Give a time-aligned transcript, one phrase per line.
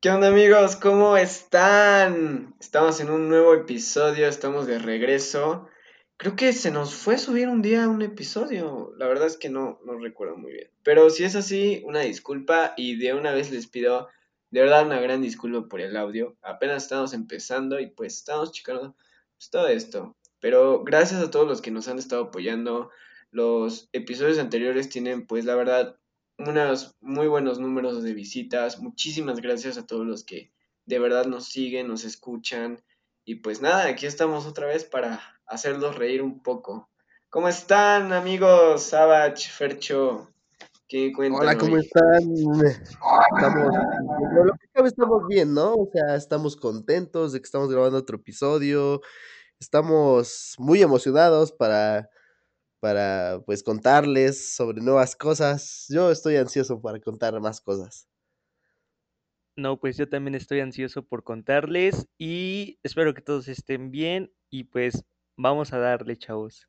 [0.00, 0.76] ¿Qué onda amigos?
[0.76, 2.54] ¿Cómo están?
[2.58, 5.68] Estamos en un nuevo episodio, estamos de regreso.
[6.16, 8.92] Creo que se nos fue subir un día un episodio.
[8.96, 10.70] La verdad es que no, no recuerdo muy bien.
[10.82, 14.08] Pero si es así, una disculpa y de una vez les pido
[14.50, 16.36] de verdad una gran disculpa por el audio.
[16.42, 18.96] Apenas estamos empezando y pues estamos checando
[19.36, 20.16] pues, todo esto.
[20.40, 22.90] Pero gracias a todos los que nos han estado apoyando.
[23.30, 25.96] Los episodios anteriores tienen pues la verdad
[26.38, 28.80] unos muy buenos números de visitas.
[28.80, 30.52] Muchísimas gracias a todos los que
[30.86, 32.82] de verdad nos siguen, nos escuchan.
[33.24, 36.90] Y pues nada, aquí estamos otra vez para hacerlos reír un poco.
[37.30, 38.82] ¿Cómo están, amigos?
[38.82, 40.28] Savage, Fercho.
[40.88, 41.80] ¿Qué cuentan Hola, ¿cómo hoy?
[41.80, 42.34] están?
[43.32, 45.72] Estamos, estamos bien, ¿no?
[45.72, 49.00] O sea, estamos contentos de que estamos grabando otro episodio.
[49.58, 52.10] Estamos muy emocionados para,
[52.82, 55.86] para, pues, contarles sobre nuevas cosas.
[55.88, 58.08] Yo estoy ansioso para contar más cosas.
[59.56, 64.64] No, pues yo también estoy ansioso por contarles y espero que todos estén bien y
[64.64, 65.04] pues
[65.36, 66.68] vamos a darle, chavos.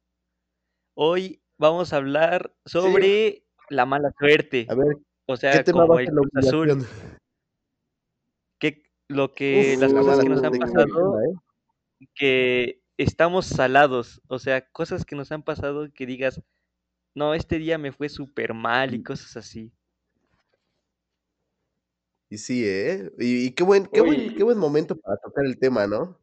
[0.95, 5.81] Hoy vamos a hablar Sí, sobre la mala suerte, A ver, o ¿qué sea, tema
[5.85, 6.85] va como el la Azul,
[8.59, 11.33] que lo que uf, las La cosas que nos han pasado, ¿eh?
[12.15, 16.41] que estamos salados, o sea, cosas que nos han pasado que digas,
[17.15, 19.71] no, este día me fue súper mal y cosas así.
[22.29, 23.11] Y sí, ¿eh?
[23.19, 26.19] Y, y qué buen, qué buen, qué buen momento para tocar el tema, ¿no?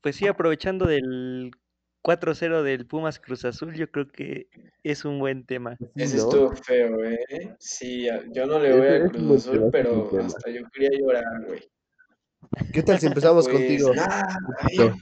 [0.00, 1.52] Pues sí, aprovechando del
[2.02, 4.48] 4-0 del Pumas Cruz Azul, yo creo que
[4.82, 5.76] es un buen tema.
[5.78, 6.22] Pues ese ¿no?
[6.24, 7.54] estuvo feo, ¿eh?
[7.58, 11.60] Sí, yo no le voy a Cruz Azul, pero hasta yo quería llorar, güey.
[12.72, 14.22] ¿Qué tal si empezamos Pues contigo, nada,
[14.62, 14.82] Pepito?
[14.90, 15.00] bien.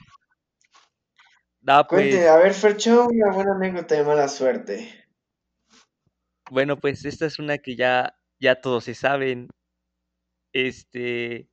[1.67, 4.89] Ah, Cuente, pues, a ver, Fercho, una buena anécdota de mala suerte.
[6.51, 9.49] bueno, pues esta es una que ya, ya todos se saben.
[10.53, 11.49] Este,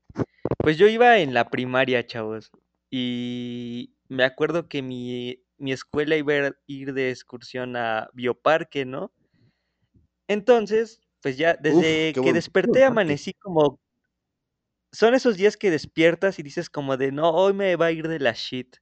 [0.60, 2.52] pues yo iba en la primaria, chavos,
[2.90, 9.14] y me acuerdo que mi, mi escuela iba a ir de excursión a Bioparque, ¿no?
[10.28, 13.80] Entonces, pues ya desde que desperté amanecí como,
[14.94, 18.08] son esos días que despiertas y dices como de, no, hoy me va a ir
[18.08, 18.78] de la shit.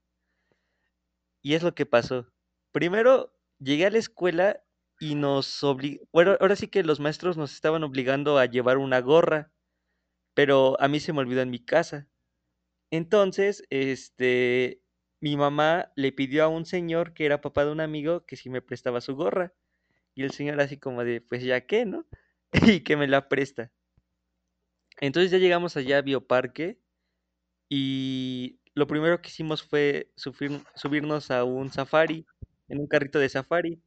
[1.42, 2.28] Y es lo que pasó.
[2.74, 4.62] Primero llegué a la escuela
[5.00, 6.02] y nos obli...
[6.12, 9.52] Bueno, ahora sí que los maestros nos estaban obligando a llevar una gorra,
[10.36, 12.10] pero a mí se me olvidó en mi casa.
[12.92, 14.82] Entonces, este,
[15.22, 18.50] mi mamá le pidió a un señor que era papá de un amigo que si
[18.50, 19.54] me prestaba su gorra.
[20.14, 22.06] Y el señor así como de, pues ya qué, ¿no?
[22.78, 23.72] Y que me la presta.
[25.00, 26.80] Entonces ya llegamos allá a Bioparque
[27.70, 32.26] y lo primero que hicimos fue subir- subirnos a un safari,
[32.68, 33.82] en un carrito de safari.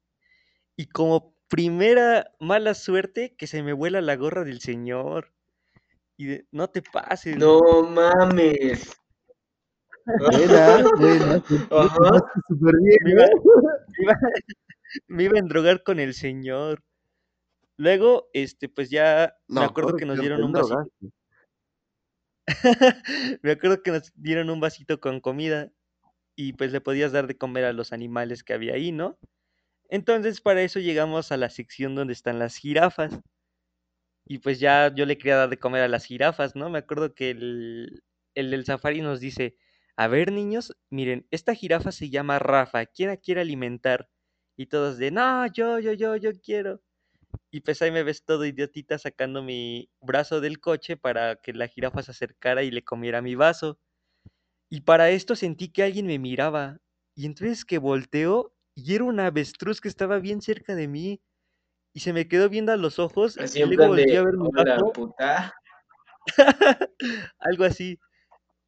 [0.76, 5.32] Y como primera mala suerte, que se me vuela la gorra del señor.
[6.16, 7.36] Y de, no te pases.
[7.36, 8.96] No mames.
[10.18, 11.96] Buena, buena, te- te Ajá.
[11.98, 14.18] pasaste súper bien, Me iba, me iba-
[15.08, 16.82] me iba a endrogar con el señor.
[17.76, 20.90] Luego, este, pues ya me acuerdo que nos dieron un vasito.
[23.42, 25.72] Me acuerdo que nos dieron un vasito con comida
[26.36, 29.18] y pues le podías dar de comer a los animales que había ahí, ¿no?
[29.90, 33.20] Entonces para eso llegamos a la sección donde están las jirafas
[34.26, 36.70] y pues ya yo le quería dar de comer a las jirafas, ¿no?
[36.70, 38.02] Me acuerdo que el,
[38.34, 39.56] el del safari nos dice,
[39.96, 44.08] a ver niños, miren, esta jirafa se llama Rafa, ¿quién la quiere alimentar?
[44.56, 46.80] Y todos de, no, yo, yo, yo, yo quiero.
[47.54, 51.68] Y pues ahí me ves todo idiotita sacando mi brazo del coche para que la
[51.68, 53.78] jirafa se acercara y le comiera mi vaso.
[54.68, 56.80] Y para esto sentí que alguien me miraba.
[57.14, 61.22] Y entonces que volteo y era un avestruz que estaba bien cerca de mí.
[61.92, 64.36] Y se me quedó viendo a los ojos Así y luego volteé a de, ver
[64.36, 64.50] mi
[64.92, 65.54] puta.
[67.38, 68.00] Algo así.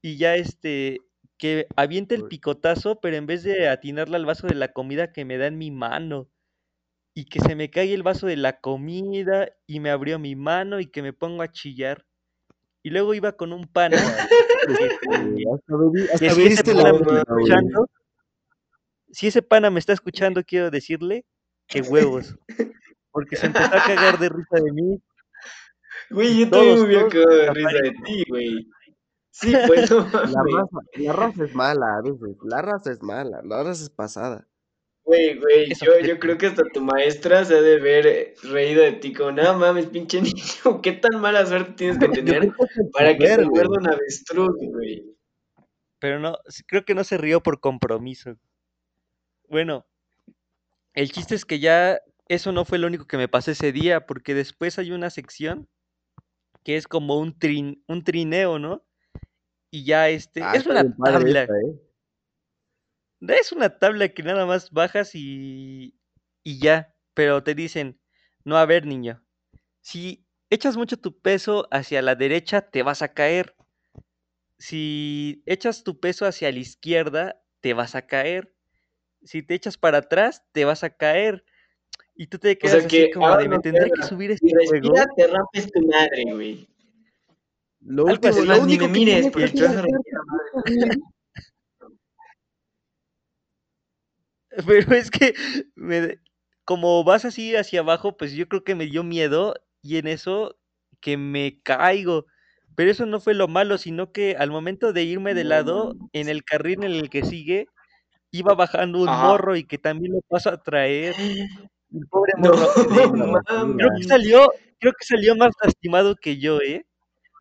[0.01, 1.01] Y ya este,
[1.39, 5.25] que avienta el picotazo, pero en vez de atinarle al vaso de la comida que
[5.25, 6.31] me da en mi mano.
[7.17, 10.81] Y que se me cae el vaso de la comida y me abrió mi mano
[10.81, 12.05] y que me pongo a chillar.
[12.83, 13.97] Y luego iba con un pana
[16.19, 17.89] si ese pana me está escuchando,
[19.11, 21.25] si ese pana me está escuchando, quiero decirle
[21.67, 22.39] que huevos.
[23.11, 25.01] Porque se empezó a cagar de risa de mí
[26.11, 28.71] Güey, yo también me todos, hubiera todos quedado en de risa de ti, güey.
[29.31, 32.37] Sí, pues no La raza, la raza es mala a veces.
[32.43, 34.47] La raza es mala, la raza es pasada.
[35.07, 38.91] Güey, güey, yo, yo creo que hasta tu maestra se ha de eh, reído de
[38.91, 42.53] ti como, no mames, pinche niño, qué tan mala suerte tienes que tener
[42.93, 43.79] para que muerda güey.
[43.79, 45.17] un avestruz, güey.
[46.01, 46.37] Pero no,
[46.67, 48.37] creo que no se rió por compromiso.
[49.49, 49.87] Bueno,
[50.93, 54.07] el chiste es que ya eso no fue lo único que me pasó ese día,
[54.07, 55.69] porque después hay una sección
[56.65, 58.85] que es como un, trin, un trineo, ¿no?
[59.71, 61.86] Y ya este, Ah, es una tabla, ¿eh?
[63.21, 65.99] Es una tabla que nada más bajas y,
[66.45, 68.01] y ya, pero te dicen,
[68.45, 69.25] no, a ver, niño,
[69.83, 73.55] si echas mucho tu peso hacia la derecha, te vas a caer.
[74.59, 78.55] Si echas tu peso hacia la izquierda, te vas a caer.
[79.23, 81.45] Si te echas para atrás, te vas a caer.
[82.15, 84.31] Y tú te O quedas sea así que como de, ¿me no tendré que subir
[84.31, 84.95] este juego?
[85.17, 86.69] te rompes tu madre, güey.
[87.81, 88.31] Lo último.
[88.31, 89.91] Es lo más, ni único me que mires, tienes porque que te vas a hacer,
[89.93, 90.53] romper la madre.
[90.85, 91.01] güey,
[94.67, 95.35] Pero es que
[95.75, 96.19] me-
[96.65, 100.57] como vas así hacia abajo, pues yo creo que me dio miedo y en eso
[101.01, 102.27] que me caigo.
[102.75, 105.97] Pero eso no fue lo malo, sino que al momento de irme de No lado,
[106.13, 107.69] en el carril en el que sigue,
[108.33, 109.29] iba bajando un Ajá.
[109.29, 111.15] morro y que también lo paso a traer.
[111.17, 112.75] El pobre No morro,
[113.49, 113.77] mames.
[113.79, 114.49] creo que salió,
[114.81, 116.85] creo que salió más lastimado que yo, ¿eh?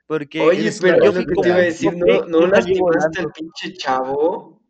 [0.08, 3.32] Porque Oye, pero yo lo fui que te iba a decir, ¿no, no lastimaste al
[3.32, 4.62] pinche chavo?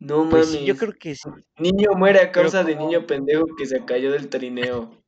[0.00, 0.78] No Pues sí, yo mames.
[0.78, 1.28] creo que sí.
[1.58, 5.04] Niño muere a Pero causa de como, niño pendejo que se cayó del trineo.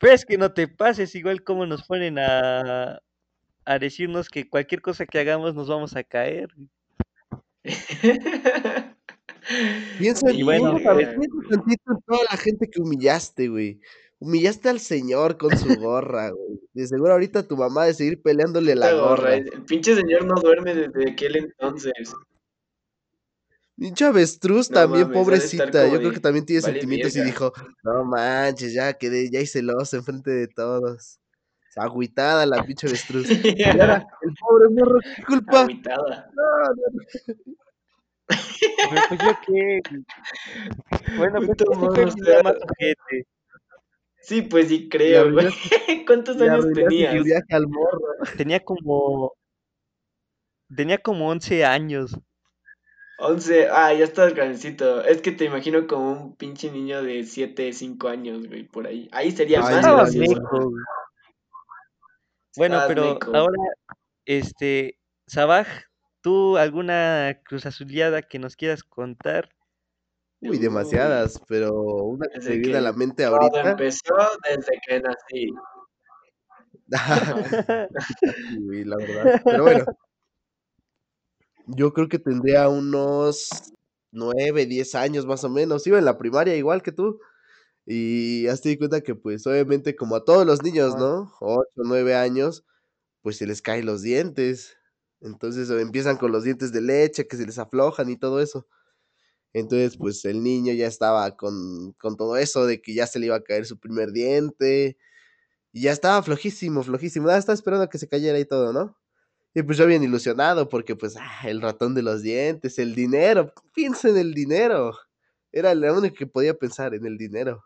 [0.00, 3.00] pero es que no te pases, igual como nos ponen a,
[3.66, 6.48] a decirnos que cualquier cosa que hagamos nos vamos a caer.
[9.98, 13.80] Piensa, Y bueno, tantito en toda la gente que humillaste, güey.
[14.18, 16.60] Humillaste al señor con su gorra, güey.
[16.72, 19.32] De seguro ahorita tu mamá de seguir peleándole la gorra.
[19.32, 19.34] gorra.
[19.36, 22.14] El pinche señor no duerme desde aquel entonces.
[23.76, 25.86] Pinche avestruz No también, mames, pobrecita.
[25.86, 27.52] Yo creo que también tiene vale sentimientos y dijo,
[27.82, 31.20] no manches, ya quedé, ya hice los enfrente de todos.
[31.76, 33.28] Agüitada la pinche avestruz.
[33.30, 35.62] Y ahora, el pobre morro, ¿qué culpa?
[35.62, 36.30] Agüitada.
[36.34, 36.42] No,
[36.74, 36.92] no,
[38.28, 39.80] pero pues yo qué.
[41.16, 41.58] Bueno, pues
[42.24, 43.26] sea, más ojete.
[44.20, 45.48] sí, pues sí creo, güey.
[46.06, 47.22] ¿Cuántos años tenías?
[47.22, 48.00] viaje al morro.
[48.36, 49.34] Tenía como,
[50.74, 52.18] tenía como 11 años.
[53.18, 53.68] 11.
[53.70, 55.02] Ah, ya estás grandecito.
[55.02, 59.08] Es que te imagino como un pinche niño de 7, 5 años, güey, por ahí.
[59.12, 60.70] Ahí sería Ay, más gracioso.
[62.56, 63.36] Bueno, pero meco.
[63.36, 63.58] ahora,
[64.24, 65.66] este, Sabaj,
[66.20, 69.50] ¿tú alguna cruz azuleada que nos quieras contar?
[70.40, 73.70] Uy, Uy, demasiadas, pero una que se desde viene a la mente todo ahorita.
[73.70, 74.14] empezó,
[74.48, 75.50] desde que nací.
[78.60, 79.40] Güey, la verdad.
[79.44, 79.84] Pero bueno,
[81.66, 83.48] yo creo que tendría unos
[84.12, 85.86] 9, 10 años más o menos.
[85.86, 87.20] Iba en la primaria igual que tú.
[87.86, 90.96] Y hazte di cuenta que pues obviamente como a todos los niños.
[90.96, 91.32] ¿no?
[91.40, 92.64] 8, 9 años,
[93.22, 94.76] pues se les caen los dientes.
[95.20, 98.66] Entonces empiezan con los dientes de leche que se les aflojan y todo eso.
[99.54, 103.26] Entonces pues el niño ya estaba con, con todo eso de que ya se le
[103.26, 104.98] iba a caer su primer diente.
[105.72, 107.28] Y ya estaba flojísimo, flojísimo.
[107.30, 108.96] Ah, estaba esperando a que se cayera y todo, ¿no?
[109.56, 113.54] Y pues yo bien ilusionado porque pues ah, el ratón de los dientes, el dinero,
[113.74, 114.92] piensa en el dinero.
[115.50, 117.64] Era lo único que podía pensar en el dinero.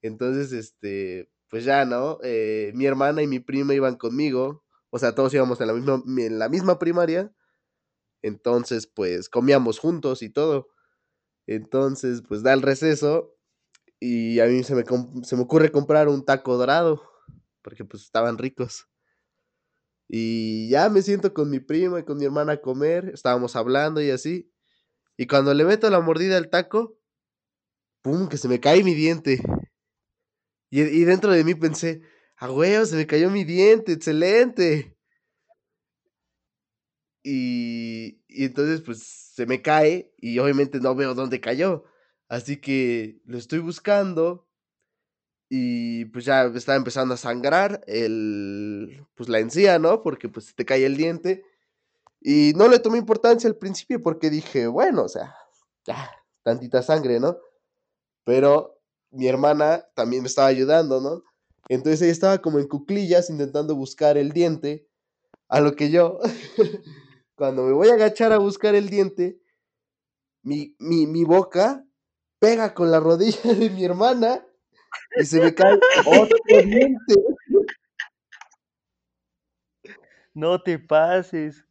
[0.00, 2.18] Entonces, este, pues ya, ¿no?
[2.22, 4.64] Eh, mi hermana y mi prima iban conmigo.
[4.88, 7.30] O sea, todos íbamos en la misma, en la misma primaria.
[8.22, 10.70] Entonces, pues comíamos juntos y todo.
[11.46, 13.36] Entonces, pues da el receso
[14.00, 14.84] y a mí se me,
[15.24, 17.02] se me ocurre comprar un taco dorado
[17.60, 18.88] porque pues estaban ricos.
[20.14, 24.02] Y ya me siento con mi prima y con mi hermana a comer, estábamos hablando
[24.02, 24.52] y así.
[25.16, 26.98] Y cuando le meto la mordida al taco,
[28.02, 28.28] ¡pum!
[28.28, 29.40] que se me cae mi diente.
[30.68, 32.02] Y, y dentro de mí pensé,
[32.36, 33.92] ¡ah, huevo, se me cayó mi diente!
[33.92, 34.98] ¡Excelente!
[37.22, 41.84] Y, y entonces pues se me cae y obviamente no veo dónde cayó.
[42.28, 44.46] Así que lo estoy buscando
[45.54, 50.02] y pues ya estaba empezando a sangrar el, pues la encía, ¿no?
[50.02, 51.44] Porque pues te cae el diente.
[52.22, 55.36] Y no le tomé importancia al principio porque dije, bueno, o sea,
[55.84, 56.10] ya,
[56.42, 57.36] tantita sangre, ¿no?
[58.24, 58.80] Pero
[59.10, 61.22] mi hermana también me estaba ayudando, ¿no?
[61.68, 64.88] Entonces ella estaba como en cuclillas intentando buscar el diente,
[65.48, 66.18] a lo que yo,
[67.34, 69.38] cuando me voy a agachar a buscar el diente,
[70.42, 71.84] mi, mi, mi boca
[72.38, 74.46] pega con la rodilla de mi hermana
[75.20, 77.14] y se me cae otro diente.
[80.34, 81.64] No te pases.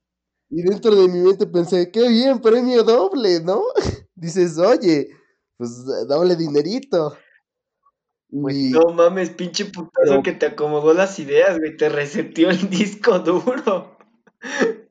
[0.50, 3.64] Y dentro de mi mente pensé, qué bien, premio doble, ¿no?
[4.16, 5.10] Dices, oye,
[5.58, 7.18] pues doble dinerito.
[8.30, 11.78] Pues Y, No mames, pinche putazo que te acomodó las ideas, güey.
[11.78, 13.98] Te reseteó el disco duro.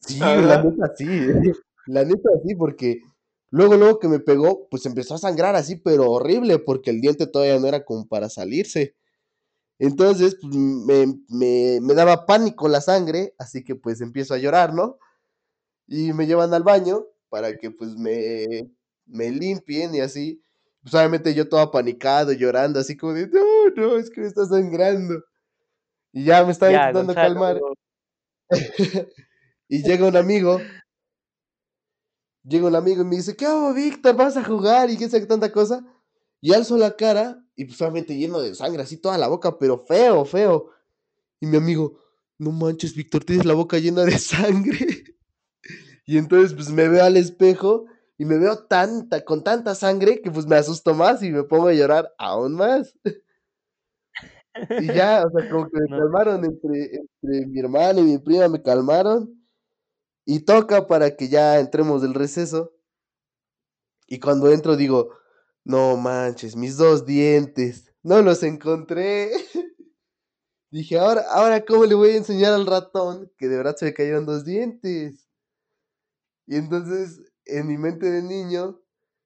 [0.01, 1.07] sí, la neta sí,
[1.87, 3.03] la neta sí, porque
[3.50, 7.26] luego, luego que me pegó, pues empezó a sangrar así, pero horrible, porque el diente
[7.26, 8.97] todavía no era como para salirse.
[9.78, 14.75] Entonces, pues, me, me, me daba pánico la sangre, así que pues empiezo a llorar,
[14.75, 14.99] ¿no?
[15.87, 18.71] Y me llevan al baño para que pues me,
[19.07, 20.42] me limpien y así.
[20.83, 24.47] Pues obviamente yo todo apanicado, llorando, así como de, no, no, es que me está
[24.47, 25.23] sangrando.
[26.12, 27.35] Y ya me estaba Ya, intentando Gonzalo.
[27.35, 27.61] calmar.
[29.69, 30.61] y llega un amigo,
[32.44, 34.16] llega un amigo y me dice, ¿qué hago, Víctor?
[34.16, 34.90] ¿Vas a jugar?
[34.90, 35.85] Y qué sé tanta cosa.
[36.40, 39.78] Y alzo la cara y pues obviamente lleno de sangre, así toda la boca, pero
[39.78, 40.70] feo, feo.
[41.40, 41.99] Y mi amigo,
[42.38, 45.04] no manches, Víctor, tienes la boca llena de sangre.
[46.06, 47.87] y entonces pues me veo al espejo
[48.18, 51.68] y me veo tanta, con tanta sangre que pues me asusto más y me pongo
[51.68, 52.94] a llorar aún más.
[54.76, 55.99] y ya, o sea, como que me No.
[55.99, 59.39] calmaron entre, entre mi hermana y mi prima, me calmaron.
[60.31, 62.73] Y toca para que ya entremos del receso.
[64.07, 65.11] Y cuando entro digo,
[65.65, 69.33] no manches, mis dos dientes, no los encontré.
[70.71, 73.93] Dije, ahora, ahora, ¿cómo le voy a enseñar al ratón que de verdad se le
[73.93, 75.29] cayeron dos dientes?
[76.47, 78.81] Y entonces, en mi mente de niño,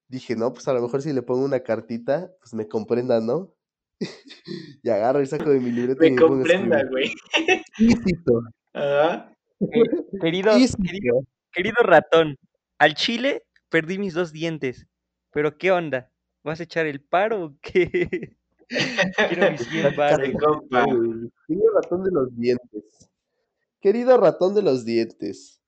[0.09, 3.55] dije, no, pues a lo mejor si le pongo una cartita, pues me comprenda, ¿no?
[4.83, 7.13] y agarro y saco de mi libreta y Me a comprenda, güey.
[8.73, 9.34] Ajá.
[9.73, 10.53] Eh, querido,
[11.53, 12.37] querido, ratón,
[12.79, 14.87] al chile perdí mis dos dientes.
[15.33, 16.11] Pero ¿qué onda?
[16.43, 18.37] ¿Vas a echar el paro o qué?
[19.29, 20.27] Quiero mis 100 varos.
[20.27, 20.85] Sí, compa.
[20.87, 23.11] Uy, Querido ratón de los dientes.
[23.81, 25.61] Querido ratón de los dientes.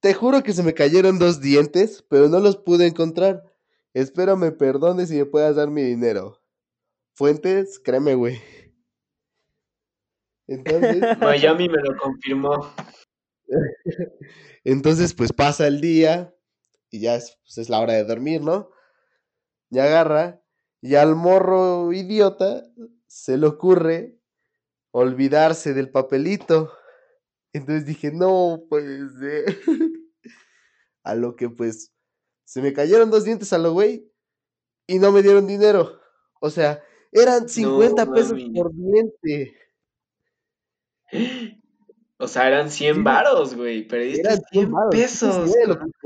[0.00, 3.44] Te juro que se me cayeron dos dientes, pero no los pude encontrar.
[3.94, 6.40] Espero me perdones y me puedas dar mi dinero.
[7.14, 8.40] Fuentes, créeme, güey.
[10.48, 12.68] Entonces, Miami me lo confirmó.
[14.64, 16.34] entonces, pues pasa el día
[16.90, 18.70] y ya es, pues, es la hora de dormir, ¿no?
[19.70, 20.42] Y agarra
[20.80, 22.64] y al morro idiota
[23.06, 24.18] se le ocurre
[24.90, 26.72] olvidarse del papelito.
[27.52, 29.58] Entonces dije, no, puede ser.
[31.04, 31.92] A lo que pues
[32.44, 34.08] se me cayeron dos dientes a lo güey
[34.86, 36.00] y no me dieron dinero.
[36.40, 36.80] O sea,
[37.10, 39.56] eran 50 pesos por diente.
[42.22, 43.02] O sea, eran 100 Sí.
[43.02, 43.82] varos, güey.
[43.86, 44.90] Perdiste Eran 100 100 varos.
[44.94, 45.50] pesos.
[45.50, 45.58] Sí,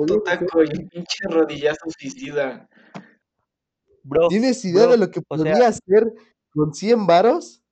[0.06, 2.66] tu taco y un pinche rodillazo suicida.
[4.02, 6.12] Bro, ¿Tienes idea bro, de lo que o sea- podría hacer
[6.54, 7.62] con 100 varos?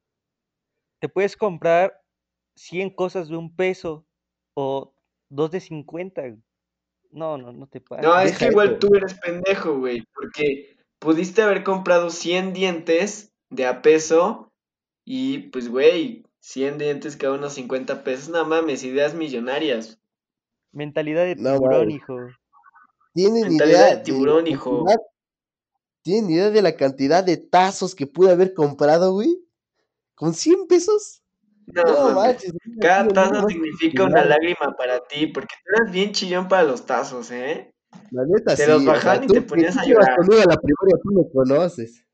[1.01, 2.01] te puedes comprar
[2.57, 4.07] 100 cosas de un peso
[4.57, 4.95] o
[5.31, 6.23] dos de 50.
[7.11, 8.05] No, no, no te pases.
[8.05, 8.79] No, es Deja que igual eso.
[8.79, 10.03] tú eres pendejo, güey.
[10.15, 14.51] Porque pudiste haber comprado 100 dientes de a peso
[15.05, 18.29] y pues, güey, 100 dientes cada uno 50 pesos.
[18.29, 19.99] No mames, ideas millonarias.
[20.73, 21.95] Mentalidad de No, tiburón, mames.
[21.97, 22.17] hijo.
[23.15, 24.85] ¿Tienen Mentalidad idea de la tiburón, hijo.
[24.85, 25.07] cantidad-
[26.03, 29.39] ¿Tienen idea de la cantidad de tazos que pude haber comprado, güey?
[30.15, 31.23] ¿Con 100 pesos?
[31.67, 32.53] No, No, manches.
[32.79, 34.29] Cada sido tazo más significa una chingado.
[34.29, 37.71] lágrima para ti, porque tú eras bien chillón para los tazos, ¿eh?
[38.11, 38.71] La neta, Te sí.
[38.71, 40.17] los o sea, bajaban y tú te ponías a llorar.
[40.17, 42.05] conmigo a la primaria, tú me conoces.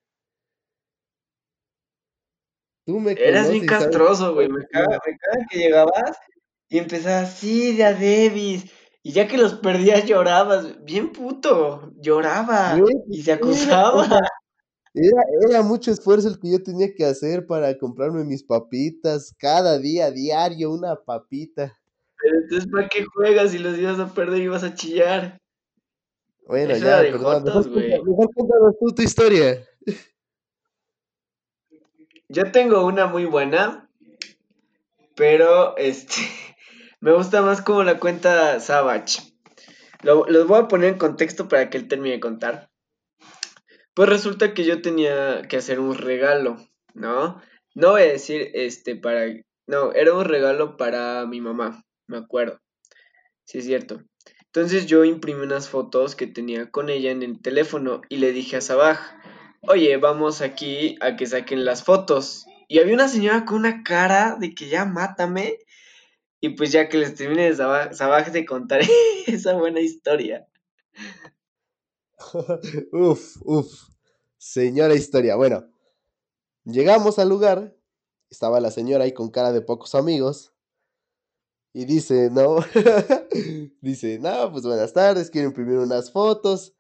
[2.90, 4.48] Tú me Eras conoces bien castroso, güey.
[4.48, 6.18] Me caga, me caga que llegabas
[6.68, 8.64] y empezabas así de a Davis.
[9.04, 10.84] Y ya que los perdías llorabas.
[10.84, 11.92] Bien puto.
[12.00, 12.76] Lloraba.
[13.08, 14.08] Y se acusaba.
[14.92, 19.32] Era, era mucho esfuerzo el que yo tenía que hacer para comprarme mis papitas.
[19.38, 21.78] Cada día, diario, una papita.
[22.20, 25.38] Pero entonces, ¿para qué juegas si los ibas a perder y ibas a chillar?
[26.44, 27.44] Bueno, Eso ya, perdón.
[27.44, 29.64] jotos, Mejor, mejor cuéntanos tú tu historia.
[32.32, 33.90] Yo tengo una muy buena.
[35.16, 36.14] Pero este.
[37.00, 39.20] Me gusta más como la cuenta Savage.
[40.02, 42.70] Lo, los voy a poner en contexto para que él termine de contar.
[43.94, 46.56] Pues resulta que yo tenía que hacer un regalo,
[46.94, 47.42] ¿no?
[47.74, 49.26] No voy a decir este para.
[49.66, 52.60] No, era un regalo para mi mamá, me acuerdo.
[53.44, 54.02] Sí, es cierto.
[54.44, 58.56] Entonces yo imprimí unas fotos que tenía con ella en el teléfono y le dije
[58.56, 59.00] a Sabaj,
[59.62, 62.46] oye, vamos aquí a que saquen las fotos.
[62.68, 65.58] Y había una señora con una cara de que ya mátame.
[66.40, 68.88] Y pues ya que les termine de Sabaj, te contaré
[69.26, 70.46] esa buena historia.
[72.92, 73.90] uf, uf.
[74.38, 75.36] Señora historia.
[75.36, 75.68] Bueno,
[76.64, 77.76] llegamos al lugar.
[78.30, 80.54] Estaba la señora ahí con cara de pocos amigos.
[81.72, 82.64] Y dice, no.
[83.80, 86.74] dice, no, pues buenas tardes, quiero imprimir unas fotos.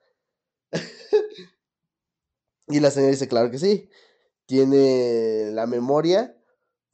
[2.70, 3.88] Y la señora dice, claro que sí.
[4.46, 6.36] Tiene la memoria.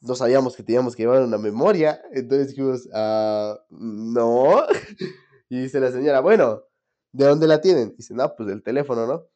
[0.00, 2.02] No sabíamos que teníamos que llevar una memoria.
[2.12, 4.64] Entonces dijimos, ah, no.
[5.48, 6.62] y dice la señora, bueno,
[7.12, 7.94] ¿de dónde la tienen?
[7.96, 9.26] Dice, no, pues del teléfono, ¿no?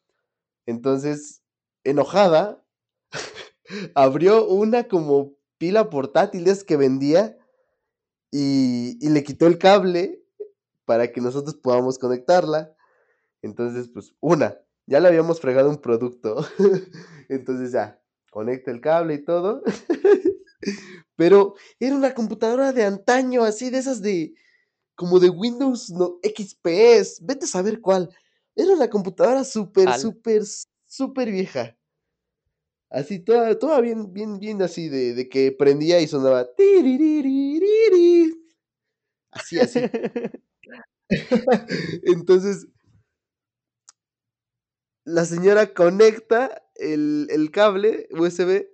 [0.66, 1.42] Entonces,
[1.84, 2.64] enojada,
[3.94, 7.36] abrió una como pila portátil de esas que vendía
[8.30, 10.22] y, y le quitó el cable
[10.84, 12.74] para que nosotros podamos conectarla.
[13.42, 16.46] Entonces, pues, una, ya le habíamos fregado un producto.
[17.28, 19.62] Entonces ya, conecta el cable y todo.
[21.16, 24.34] Pero era una computadora de antaño, así de esas de,
[24.94, 26.66] como de Windows no, XP,
[27.22, 28.10] vete a saber cuál.
[28.56, 30.42] Era una computadora súper, súper,
[30.86, 31.76] súper vieja.
[32.90, 36.46] Así, toda, toda bien, bien, bien así, de, de que prendía y sonaba.
[39.30, 39.80] Así, así.
[42.02, 42.66] Entonces,
[45.10, 48.66] la señora conecta el, el cable USB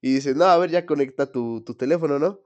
[0.00, 2.40] y dice, no, a ver, ya conecta tu, tu teléfono, ¿no?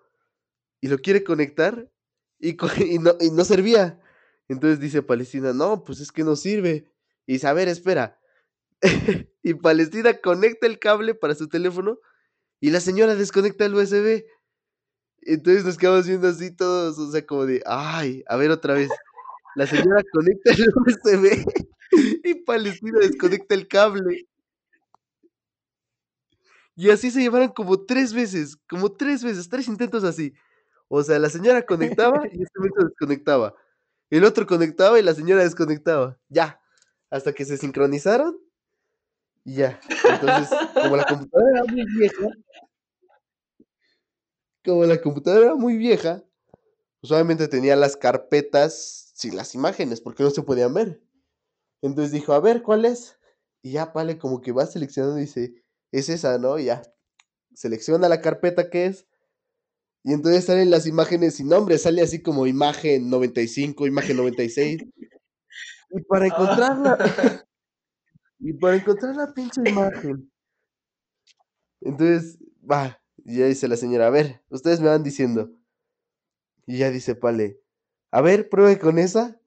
[0.81, 1.91] Y lo quiere conectar
[2.41, 2.57] y,
[2.99, 4.01] no, y no servía.
[4.49, 6.91] Entonces dice Palestina, no, pues es que no sirve.
[7.27, 8.19] Y dice, a ver, espera.
[9.43, 12.01] y Palestina conecta el cable para su teléfono
[12.61, 14.25] y la señora desconecta el USB.
[15.23, 18.91] Entonces nos quedamos viendo así todos, o sea, como de, ay, a ver otra vez.
[19.55, 21.62] La señora conecta el USB
[22.25, 24.29] y Palestina desconecta el cable.
[26.75, 30.33] Y así se llevaron como tres veces, como tres veces, tres intentos así.
[30.89, 33.55] O sea, la señora conectaba y este momento desconectaba.
[34.11, 36.19] El otro conectaba y la señora desconectaba.
[36.29, 36.61] Ya.
[37.11, 38.39] Hasta que se sincronizaron
[39.45, 39.81] y ya.
[40.09, 42.29] Entonces, como la computadora era muy vieja,
[44.65, 46.23] como la computadora era muy vieja,
[47.01, 51.01] pues obviamente tenía las carpetas sin las imágenes, porque no se podían ver.
[51.83, 53.19] Entonces dijo, a ver, ¿cuál es?
[53.63, 55.55] Y ya, Pale, como que va seleccionando y dice,
[55.91, 56.59] es esa, ¿no?
[56.59, 56.83] Y ya.
[57.55, 59.07] Selecciona la carpeta que es.
[60.05, 64.83] Y entonces salen las imágenes sin nombre, sale así como imagen 95, imagen 96.
[65.91, 66.99] Y para encontrarla,
[68.41, 70.33] y para encontrar la pinche imagen.
[71.81, 75.51] Entonces, va, y ya dice la señora, a ver, ustedes me van diciendo.
[76.67, 77.61] Y ya dice Pale,
[78.11, 79.41] a ver, pruebe con esa.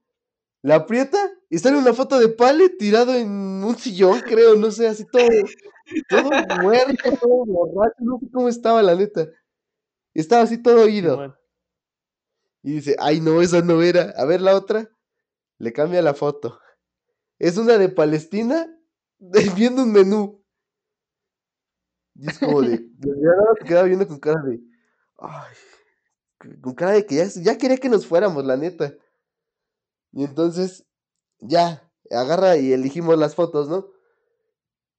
[0.61, 3.29] La aprieta y sale una foto de Pale tirado en
[3.63, 5.27] un sillón, creo, no sé, así todo,
[6.09, 6.29] todo
[6.61, 9.27] muerto, todo borracho, no sé cómo estaba la neta.
[10.13, 11.37] Estaba así todo oído.
[12.63, 14.13] Y dice, ay no, esa no era.
[14.17, 14.89] A ver la otra.
[15.59, 16.59] Le cambia la foto.
[17.39, 18.67] Es una de Palestina
[19.19, 20.43] de- viendo un menú.
[22.15, 22.77] Y es como de,
[23.59, 24.61] se quedaba viendo con cara de,
[25.17, 25.55] ay,
[26.61, 28.93] con cara de que ya, ya quería que nos fuéramos, la neta.
[30.13, 30.85] Y entonces,
[31.47, 33.89] ya, agarra y elegimos las fotos, ¿no?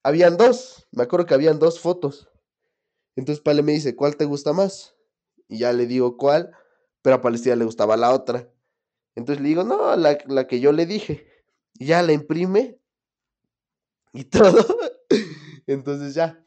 [0.02, 2.28] Habían dos, me acuerdo que habían dos fotos.
[3.16, 4.94] Entonces Pale me dice, ¿cuál te gusta más?
[5.48, 6.52] Y ya le digo cuál,
[7.02, 8.50] pero a Palestina le gustaba la otra.
[9.14, 11.26] Entonces le digo, no, la, la que yo le dije.
[11.74, 12.80] Y ya la imprime
[14.12, 14.64] y todo.
[15.66, 16.44] Entonces ya,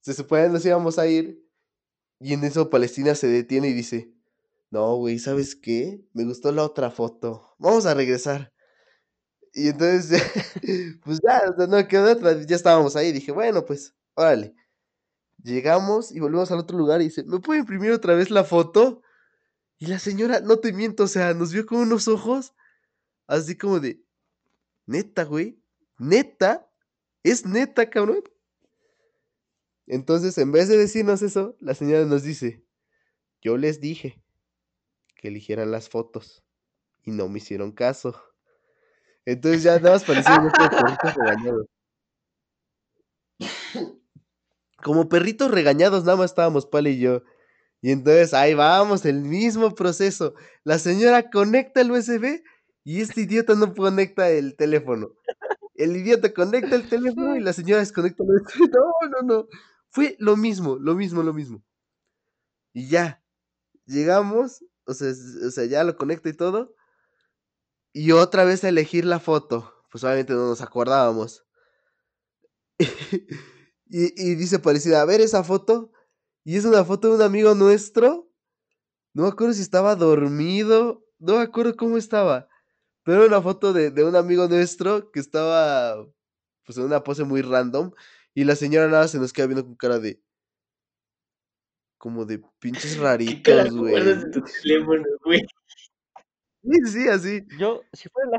[0.00, 1.44] se supone nos íbamos a ir.
[2.20, 4.12] Y en eso Palestina se detiene y dice,
[4.70, 6.04] no, güey, ¿sabes qué?
[6.12, 7.54] Me gustó la otra foto.
[7.58, 8.52] Vamos a regresar.
[9.58, 10.22] Y entonces,
[11.04, 12.40] pues ya, no quedó otra.
[12.42, 13.10] Ya estábamos ahí.
[13.10, 14.54] Dije, bueno, pues, órale.
[15.42, 19.02] Llegamos y volvemos al otro lugar y dice, ¿me puede imprimir otra vez la foto?
[19.78, 22.54] Y la señora, no te miento, o sea, nos vio con unos ojos
[23.26, 24.02] así como de,
[24.86, 25.60] neta, güey,
[25.98, 26.68] neta,
[27.22, 28.22] es neta, cabrón.
[29.86, 32.64] Entonces, en vez de decirnos eso, la señora nos dice,
[33.40, 34.22] yo les dije
[35.16, 36.44] que eligieran las fotos
[37.02, 38.27] y no me hicieron caso.
[39.28, 41.66] Entonces ya nada más parecíamos como perritos regañados.
[44.82, 47.22] Como perritos regañados, nada más estábamos Pale y yo.
[47.82, 50.34] Y entonces ahí vamos, el mismo proceso.
[50.64, 52.42] La señora conecta el USB
[52.84, 55.10] y este idiota no conecta el teléfono.
[55.74, 58.70] El idiota conecta el teléfono y la señora desconecta el USB.
[58.72, 59.48] No, no, no.
[59.90, 61.62] Fue lo mismo, lo mismo, lo mismo.
[62.72, 63.22] Y ya,
[63.84, 65.10] llegamos, o sea,
[65.46, 66.74] o sea, ya lo conecta y todo.
[67.98, 69.74] Y otra vez a elegir la foto.
[69.90, 71.44] Pues obviamente no nos acordábamos.
[72.78, 75.90] y, y dice parecida, a ver esa foto.
[76.44, 78.30] Y es una foto de un amigo nuestro.
[79.14, 81.04] No me acuerdo si estaba dormido.
[81.18, 82.48] No me acuerdo cómo estaba.
[83.02, 86.06] Pero era una foto de, de un amigo nuestro que estaba
[86.64, 87.90] pues en una pose muy random.
[88.32, 90.22] Y la señora nada se nos queda viendo con cara de.
[91.96, 94.30] Como de pinches ¿Qué raritos, güey.
[94.30, 95.44] tu teléfono, güey?
[96.70, 97.42] Sí, sí, así.
[97.58, 98.38] Yo, si fuera la,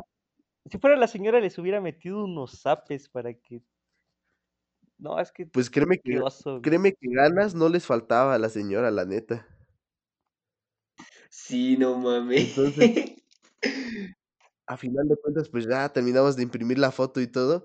[0.70, 3.62] si fuera la señora, les hubiera metido unos zapes para que.
[4.98, 6.20] No, es que Pues créeme que,
[6.62, 9.46] créeme que ganas no les faltaba a la señora, la neta.
[11.30, 12.56] Sí, no mames.
[12.56, 13.16] Entonces,
[14.66, 17.64] a final de cuentas, pues ya terminamos de imprimir la foto y todo.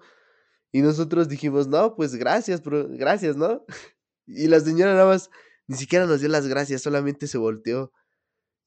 [0.72, 3.66] Y nosotros dijimos, no, pues gracias, bro, gracias, ¿no?
[4.28, 5.30] Y la señora nada más,
[5.68, 7.92] ni siquiera nos dio las gracias, solamente se volteó.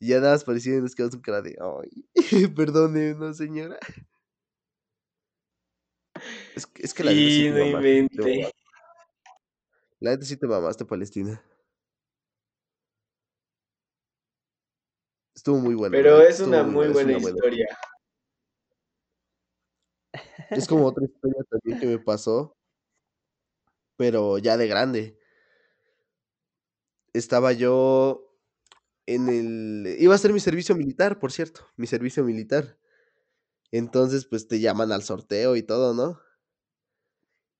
[0.00, 2.04] Y ya nada más parecía y nos quedó su cara de, ay,
[2.54, 3.78] perdone, no señora.
[6.54, 8.52] Es, que- es que la neta sí Sí, te mamaste.
[10.00, 11.40] La neta sí te mamaste, Palestina.
[15.34, 17.18] Estuvo muy bueno, la Pero es una muy buena buena.
[17.18, 17.66] historia.
[20.50, 22.56] Es como otra historia también que me pasó,
[23.96, 25.18] pero ya de grande.
[27.12, 28.27] Estaba yo
[29.08, 29.96] en el...
[29.98, 32.78] Iba a hacer mi servicio militar, por cierto, mi servicio militar.
[33.72, 36.20] Entonces, pues te llaman al sorteo y todo, ¿no?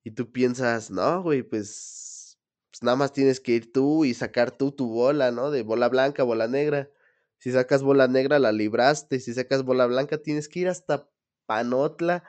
[0.04, 2.38] Y tú piensas, no, güey, pues,
[2.70, 5.50] pues nada más tienes que ir tú y sacar tú tu bola, ¿no?
[5.50, 6.90] De bola blanca, bola negra.
[7.38, 9.18] Si sacas bola negra, la libraste.
[9.18, 11.08] Si sacas bola blanca, tienes que ir hasta
[11.46, 12.24] Panotla,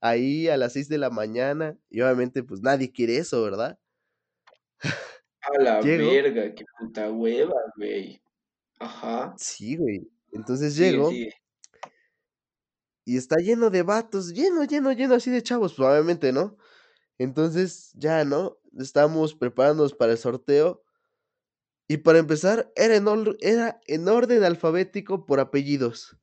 [0.00, 1.78] ahí a las 6 de la mañana.
[1.90, 3.78] Y obviamente, pues nadie quiere eso, ¿verdad?
[5.42, 6.10] A la Llego.
[6.10, 8.23] verga, qué puta hueva, güey.
[8.84, 9.34] Ajá.
[9.36, 10.10] Sí, güey.
[10.32, 11.30] Entonces llego sigue.
[13.04, 16.56] y está lleno de vatos, lleno, lleno, lleno así de chavos, obviamente, ¿no?
[17.18, 18.58] Entonces, ya, ¿no?
[18.78, 20.84] Estamos preparándonos para el sorteo.
[21.88, 26.16] Y para empezar, era en, or- era en orden alfabético por apellidos.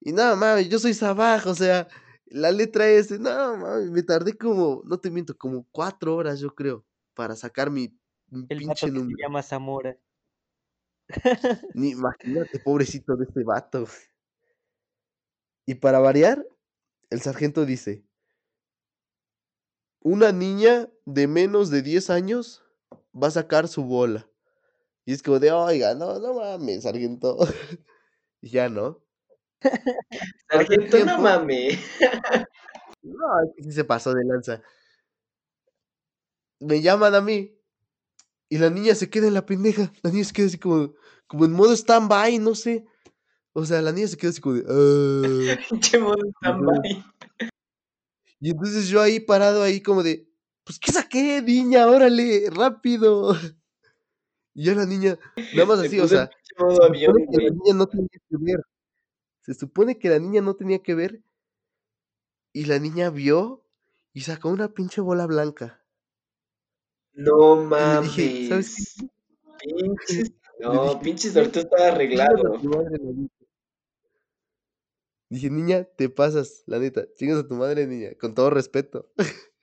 [0.00, 1.88] Y nada mames, yo soy Sabaj, o sea,
[2.26, 6.54] la letra S, no mames, me tardé como, no te miento, como cuatro horas, yo
[6.54, 7.98] creo, para sacar mi,
[8.30, 9.16] mi El pinche que se número.
[9.16, 9.96] llama Zamora.
[11.74, 13.86] Ni imagínate, pobrecito de este vato.
[15.66, 16.44] Y para variar,
[17.10, 18.04] el sargento dice,
[20.02, 22.62] una niña de menos de 10 años
[23.14, 24.28] va a sacar su bola.
[25.06, 27.38] Y es como de, oiga, no, no mames, sargento.
[28.42, 29.02] y ya, ¿no?
[30.50, 31.78] Sargento, no mames.
[33.02, 34.62] No, es que sí se pasó de lanza.
[36.60, 37.59] Me llaman a mí.
[38.52, 39.92] Y la niña se queda en la pendeja.
[40.02, 40.92] La niña se queda así como,
[41.28, 42.84] como en modo stand-by, no sé.
[43.52, 45.56] O sea, la niña se queda así como de.
[45.70, 47.04] Pinche modo stand-by.
[48.40, 50.28] Y entonces yo ahí parado ahí como de.
[50.64, 51.86] Pues, ¿qué saqué, niña?
[51.86, 53.34] Órale, rápido.
[54.52, 55.16] Y ya la niña,
[55.54, 58.08] nada más así, o sea, pinche modo se avión, supone que la niña no tenía
[58.28, 58.60] que ver.
[59.42, 61.22] Se supone que la niña no tenía que ver.
[62.52, 63.64] Y la niña vio
[64.12, 65.79] y sacó una pinche bola blanca.
[67.14, 68.96] No le dije, mames.
[69.58, 70.32] Pinches.
[70.60, 72.52] No, dije, pinche "Niña, sorteo estaba arreglado.
[72.60, 73.34] tu madre, la neta".
[75.28, 77.06] Dije, niña, te pasas, la neta.
[77.14, 79.12] Chingas a tu madre, niña, con todo respeto.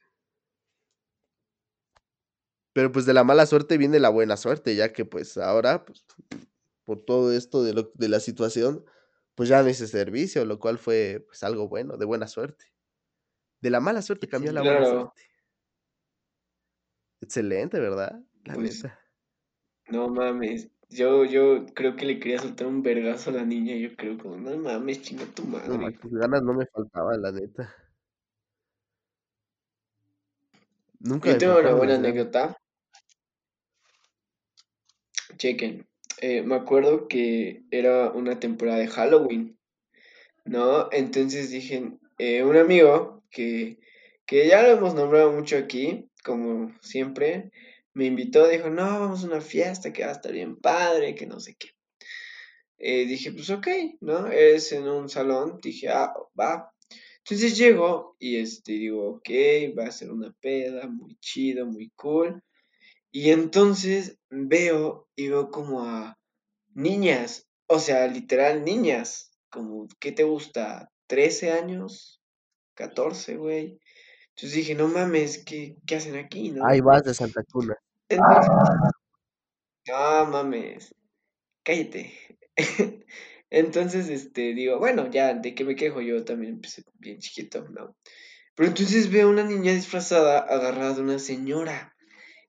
[2.74, 6.06] Pero pues de la mala suerte viene la buena suerte, ya que pues ahora, pues,
[6.84, 8.86] por todo esto de, lo, de la situación,
[9.36, 12.66] pues ya no hice servicio, lo cual fue pues algo bueno, de buena suerte.
[13.62, 15.27] De la mala suerte cambió la buena suerte.
[17.22, 18.24] Excelente, ¿verdad?
[18.46, 19.00] La Pues, neta.
[19.90, 20.70] No mames.
[20.90, 23.76] Yo, yo creo que le quería soltar un vergazo a la niña.
[23.76, 25.78] Yo creo como, no mames, chinga tu No madre.
[25.78, 27.76] manches, ganas no me faltaban, la neta.
[31.00, 32.58] Nunca Yo tengo una buena anécdota.
[35.38, 35.88] Chequen.
[36.22, 39.58] Eh, me acuerdo que era una temporada de Halloween,
[40.46, 40.90] ¿no?
[40.92, 43.80] Entonces dije, eh, un amigo que,
[44.26, 47.52] que ya lo hemos nombrado mucho aquí, como siempre,
[47.94, 51.26] me invitó, dijo, no, vamos a una fiesta que va a estar bien padre, que
[51.26, 51.70] no sé qué.
[52.78, 53.68] Eh, dije, pues ok,
[54.02, 54.28] ¿no?
[54.28, 56.74] Es en un salón, dije, ah, va.
[57.20, 59.30] Entonces llego y este, digo, ok,
[59.78, 62.44] va a ser una peda, muy chido, muy cool.
[63.10, 66.20] Y entonces veo y veo como a
[66.74, 70.92] niñas, o sea, literal niñas, como, ¿qué te gusta?
[71.08, 72.22] ¿13 años?
[72.76, 73.80] ¿14, güey?
[74.38, 76.64] Entonces dije, no mames, ¿qué, qué hacen aquí, no?
[76.68, 77.42] Ahí vas de Santa.
[78.08, 78.52] Entonces,
[79.88, 80.94] no mames,
[81.64, 82.14] cállate.
[83.50, 86.02] Entonces, este, digo, bueno, ya, ¿de qué me quejo?
[86.02, 87.96] Yo también empecé bien chiquito, ¿no?
[88.56, 91.96] Pero entonces veo una niña disfrazada agarrada de una señora.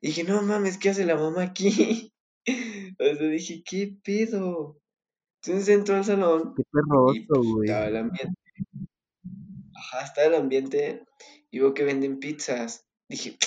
[0.03, 2.13] Y dije, no mames, ¿qué hace la mamá aquí?
[3.01, 4.79] O sea, dije, ¿qué pedo?
[5.43, 7.69] Entonces entro al salón Qué perro y oso, pues güey.
[7.69, 8.35] estaba el ambiente.
[9.79, 11.05] Ajá, estaba el ambiente
[11.53, 12.85] y veo que venden pizzas.
[13.09, 13.39] Dije,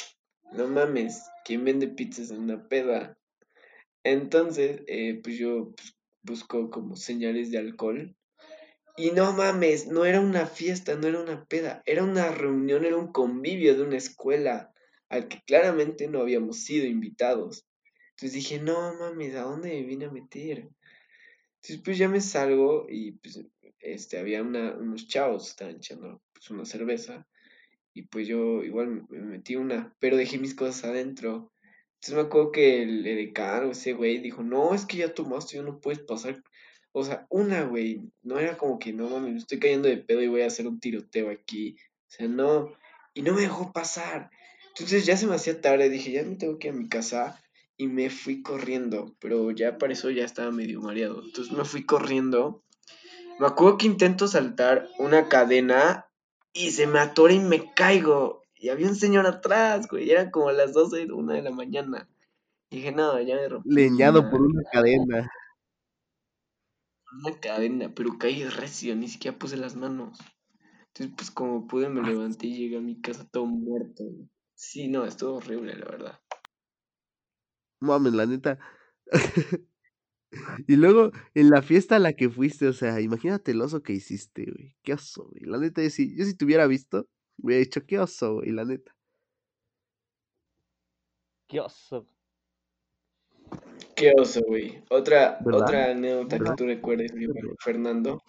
[0.53, 3.17] no mames, ¿quién vende pizzas en una peda?
[4.05, 8.15] Entonces, eh, pues yo pues, busco como señales de alcohol.
[8.95, 12.95] Y no mames, no era una fiesta, no era una peda, era una reunión, era
[12.95, 14.73] un convivio de una escuela
[15.09, 17.65] al que claramente no habíamos sido invitados.
[18.11, 20.69] Entonces dije, no mames, ¿a dónde me vine a meter?
[21.55, 23.37] Entonces pues ya me salgo y pues
[23.81, 27.27] este, había una, unos chavos, estaban echando pues, una cerveza
[27.93, 31.51] y pues yo igual me me metí una, pero dejé mis cosas adentro.
[31.95, 35.63] Entonces me acuerdo que el edecán ese güey dijo, no, es que ya tomaste, ya
[35.63, 36.41] no puedes pasar.
[36.93, 40.21] O sea, una, güey, no era como que, no mames, me estoy cayendo de pedo
[40.21, 41.75] y voy a hacer un tiroteo aquí.
[42.07, 42.73] O sea, no,
[43.13, 44.29] y no me dejó pasar.
[44.69, 47.41] Entonces ya se me hacía tarde, dije, ya me tengo que ir a mi casa
[47.77, 51.23] y me fui corriendo, pero ya para eso ya estaba medio mareado.
[51.23, 52.63] Entonces me fui corriendo.
[53.39, 56.07] Me acuerdo que intento saltar una cadena
[56.53, 58.43] y se me atora y me caigo.
[58.55, 60.11] Y había un señor atrás, güey.
[60.11, 62.07] Eran como las 12 de una de la mañana.
[62.69, 63.69] Y dije, no, ya me rompí.
[63.73, 65.31] Leñado por una cadena.
[67.11, 70.19] Una cadena, pero caí recio, ni siquiera puse las manos.
[70.87, 74.03] Entonces, pues como pude, me levanté y llegué a mi casa todo muerto.
[74.53, 76.19] Sí, no, estuvo horrible, la verdad.
[77.79, 78.59] Mames, la neta.
[80.67, 83.93] y luego, en la fiesta a la que fuiste, o sea, imagínate el oso que
[83.93, 84.75] hiciste, güey.
[84.83, 85.43] Qué oso, güey.
[85.43, 88.65] La neta, yo si, yo si te hubiera visto, hubiera dicho, qué oso, güey, la
[88.65, 88.95] neta.
[91.47, 92.07] Qué oso.
[93.95, 94.81] Qué oso, güey.
[94.89, 95.61] Otra, ¿Verdad?
[95.61, 97.27] otra anécdota que tú recuerdes, mi.
[97.59, 98.21] Fernando.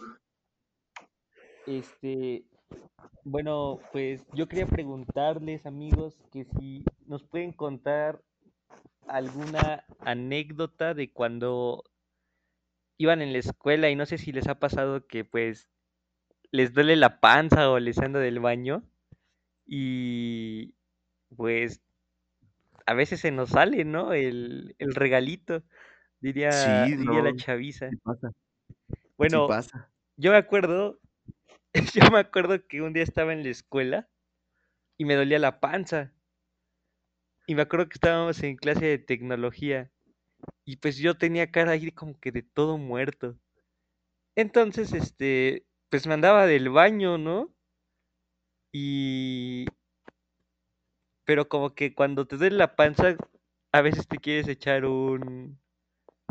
[1.67, 2.45] Este,
[3.25, 8.21] bueno, pues yo quería preguntarles, amigos, que si nos pueden contar
[9.07, 11.85] alguna anécdota de cuando
[13.03, 15.69] iban en la escuela y no sé si les ha pasado que pues
[16.53, 18.85] les duele la panza o les anda del baño
[19.67, 20.77] y
[21.37, 21.83] pues
[22.87, 24.13] a veces se nos sale, ¿no?
[24.13, 25.65] El, el regalito,
[26.21, 27.91] diría, Sí, diría la chaviza.
[27.91, 28.31] sí pasa,
[29.27, 29.93] sí Bueno, pasa.
[30.17, 31.01] yo me acuerdo,
[31.95, 34.11] yo me acuerdo que un día estaba en la escuela
[34.99, 36.15] y me dolía la panza.
[37.47, 39.92] Y me acuerdo que estábamos en clase de tecnología
[40.73, 43.37] y pues yo tenía cara ahí como que de todo muerto.
[44.35, 47.55] Entonces, este, pues me andaba del baño, ¿no?
[48.73, 49.67] Y...
[51.27, 53.17] Pero como que cuando te duele la panza,
[53.71, 55.61] a veces te quieres echar un...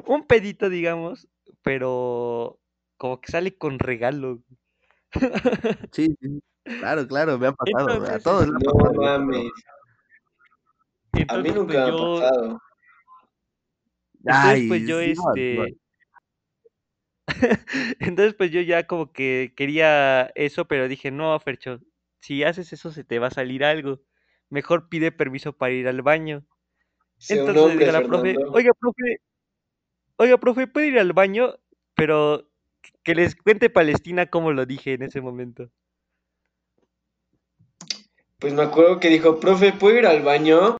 [0.08, 1.28] Un pedito, digamos,
[1.62, 2.60] pero
[2.98, 4.42] como que sale con regalo.
[5.92, 6.42] Sí, sí,
[6.80, 9.52] claro, claro, me ha pasado, a Entonces, todos le ha No mames.
[11.14, 12.62] A mí entonces nunca pues me ha yo, pasado.
[14.24, 15.78] Entonces pues yo, no, este,
[18.00, 21.80] Entonces, pues yo ya como que quería eso, pero dije, no, Fercho,
[22.20, 24.02] si haces eso se te va a salir algo.
[24.50, 26.46] Mejor pide permiso para ir al baño.
[27.30, 29.22] Entonces digo a la profe, oiga, profe,
[30.18, 31.56] oiga, profe, ¿puede ir al baño?
[31.96, 32.50] Pero
[33.04, 35.70] que les cuente Palestina cómo lo dije en ese momento.
[38.40, 40.78] Pues me acuerdo que dijo, profe, ¿puedo ir al baño?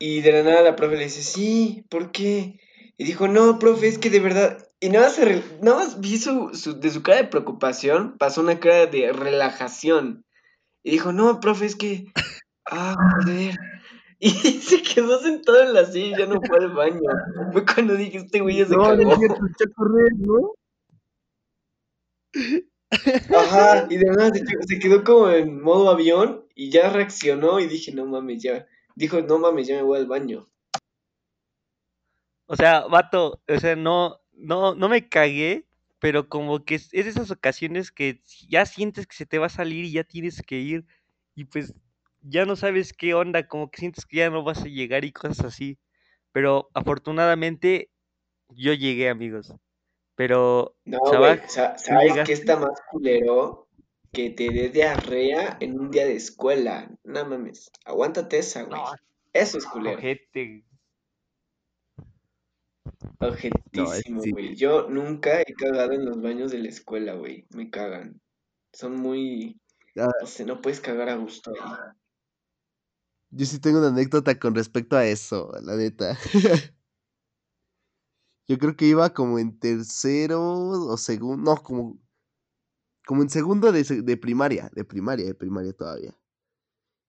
[0.00, 2.58] Y de la nada la profe le dice, sí, ¿por qué?
[2.96, 4.66] Y dijo, no, profe, es que de verdad.
[4.80, 8.40] Y nada más, se nada más vi su, su- de su cara de preocupación, pasó
[8.40, 10.24] una cara de relajación.
[10.82, 12.06] Y dijo, no, profe, es que.
[12.70, 13.56] Ah, joder.
[14.22, 17.00] Y se quedó sentado en la silla y ya no fue al baño.
[17.52, 19.12] Fue cuando dije, este güey ya se No, no cagó.
[19.12, 20.54] es cierto, echó a correr, ¿no?
[23.34, 27.92] Ajá, y de quedó- se quedó como en modo avión y ya reaccionó y dije,
[27.92, 28.66] no mames, ya.
[28.94, 30.46] Dijo, no mames, ya me voy al baño.
[32.46, 35.66] O sea, vato, o sea, no, no, no me cagué,
[36.00, 39.46] pero como que es, es de esas ocasiones que ya sientes que se te va
[39.46, 40.86] a salir y ya tienes que ir
[41.34, 41.74] y pues
[42.22, 45.12] ya no sabes qué onda, como que sientes que ya no vas a llegar y
[45.12, 45.78] cosas así.
[46.32, 47.90] Pero afortunadamente
[48.50, 49.54] yo llegué, amigos.
[50.16, 53.69] Pero, No, Sabaj, güey, sa- ¿tú ¿sabes qué está más culero?
[54.12, 56.90] Que te dé diarrea en un día de escuela.
[57.04, 58.80] No mames, aguántate esa, güey.
[58.80, 58.86] No,
[59.32, 59.96] Eso es culero.
[59.98, 60.64] ojete.
[63.20, 64.30] No, sí.
[64.32, 64.56] güey.
[64.56, 67.46] Yo nunca he cagado en los baños de la escuela, güey.
[67.50, 68.20] Me cagan.
[68.72, 69.60] Son muy...
[69.96, 70.08] Ah,
[70.46, 71.52] No puedes cagar a gusto
[73.32, 76.18] yo sí tengo una anécdota con respecto a eso, la neta.
[78.48, 82.00] Yo creo que iba como en tercero o segundo, no, como,
[83.10, 86.16] como en segundo de, de primaria, de primaria, de primaria todavía.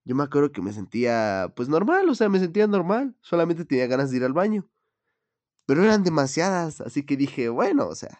[0.03, 3.85] Yo me acuerdo que me sentía, pues normal, o sea, me sentía normal, solamente tenía
[3.85, 4.67] ganas de ir al baño,
[5.67, 8.19] pero eran demasiadas, así que dije, bueno, o sea,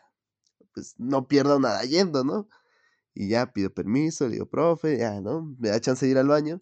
[0.76, 2.48] pues no pierdo nada yendo, ¿no?
[3.16, 5.42] Y ya pido permiso, le digo, profe, ya, ¿no?
[5.58, 6.62] Me da chance de ir al baño.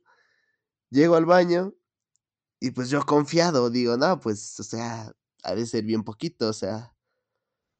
[0.89, 1.73] Llego al baño
[2.61, 6.53] y pues yo confiado, digo, no, pues, o sea, ha de ser bien poquito, o
[6.53, 6.95] sea,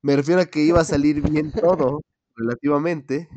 [0.01, 2.01] me refiero a que iba a salir bien todo,
[2.39, 3.29] relativamente,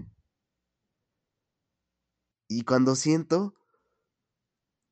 [2.48, 3.54] y cuando siento,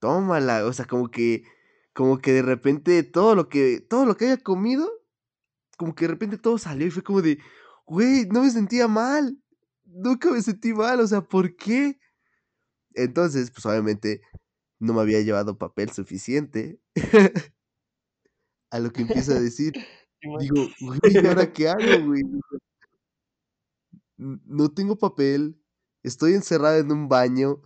[0.00, 1.44] tómala, o sea, como que,
[1.94, 4.88] como que de repente todo lo que, todo lo que haya comido,
[5.78, 7.38] como que de repente todo salió y fue como de,
[7.86, 9.38] güey, no me sentía mal,
[9.84, 11.98] nunca me sentí mal, o sea, ¿por qué?
[12.94, 14.22] Entonces, pues obviamente
[14.80, 16.80] no me había llevado papel suficiente.
[18.70, 19.72] a lo que empiezo a decir,
[20.40, 22.22] digo, güey, ¿y ahora qué hago, güey?
[24.20, 25.60] No tengo papel,
[26.02, 27.62] estoy encerrado en un baño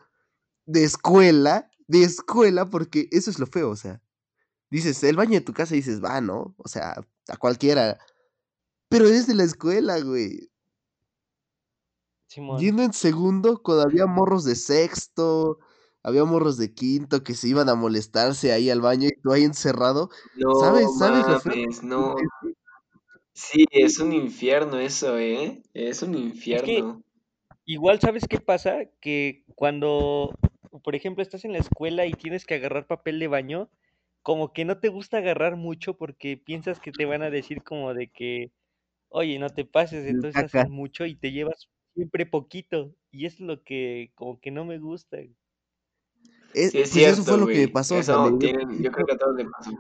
[0.67, 4.01] de escuela, de escuela, porque eso es lo feo, o sea,
[4.71, 6.55] dices, el baño de tu casa dices, va, ¿no?
[6.59, 6.95] O sea,
[7.29, 7.99] a cualquiera.
[8.89, 10.51] Pero es de la escuela, güey.
[12.59, 15.59] Yendo en segundo, cuando había morros de sexto,
[16.03, 19.45] había morros de quinto que se iban a molestarse ahí al baño y tú ahí
[19.45, 20.11] encerrado.
[20.37, 20.87] No, ¿Sabes?
[20.99, 22.15] ¿Sabes no.
[23.35, 25.61] Sí, es un infierno eso, ¿eh?
[25.75, 27.03] Es un infierno.
[27.65, 28.85] igual, ¿sabes qué pasa?
[29.01, 30.31] Que cuando,
[30.85, 33.69] por ejemplo, estás en la escuela y tienes que agarrar papel de baño,
[34.23, 37.93] como que no te gusta agarrar mucho porque piensas que te van a decir como
[37.93, 38.53] de que,
[39.09, 42.95] oye, no te pases, entonces haces mucho y te llevas siempre poquito.
[43.11, 45.19] Y es lo que como que no me gusta.
[46.55, 47.97] Es, sí, es cierto, pues, eso fue lo que me pasó.
[48.01, 49.73] yo creo que a todos les pasó.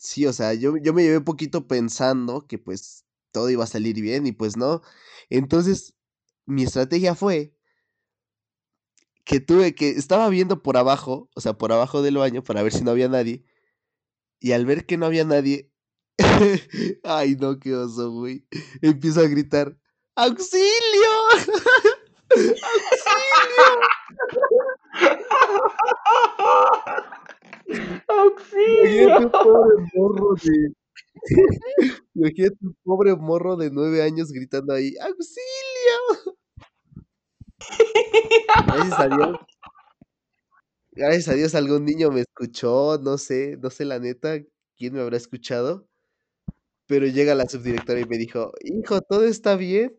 [0.00, 3.66] Sí, o sea, yo, yo me llevé un poquito pensando que pues todo iba a
[3.66, 4.80] salir bien y pues no.
[5.28, 5.94] Entonces,
[6.46, 7.54] mi estrategia fue
[9.24, 12.72] que tuve que, estaba viendo por abajo, o sea, por abajo del baño para ver
[12.72, 13.44] si no había nadie.
[14.40, 15.70] Y al ver que no había nadie,
[17.04, 18.46] ay no, qué oso, güey.
[18.82, 19.76] Empiezo a gritar,
[20.16, 20.62] ¡Auxilio!
[22.30, 22.70] ¡Auxilio!
[28.08, 29.08] ¡Auxilio!
[29.08, 30.72] Imagínate un pobre morro de.
[32.14, 36.36] Imagínate un pobre morro de nueve años gritando ahí, ¡Auxilio!
[38.66, 39.36] Gracias a Dios.
[40.92, 44.38] Gracias a Dios algún niño me escuchó, no sé, no sé la neta
[44.76, 45.86] quién me habrá escuchado.
[46.86, 49.96] Pero llega la subdirectora y me dijo, hijo, ¿todo está bien?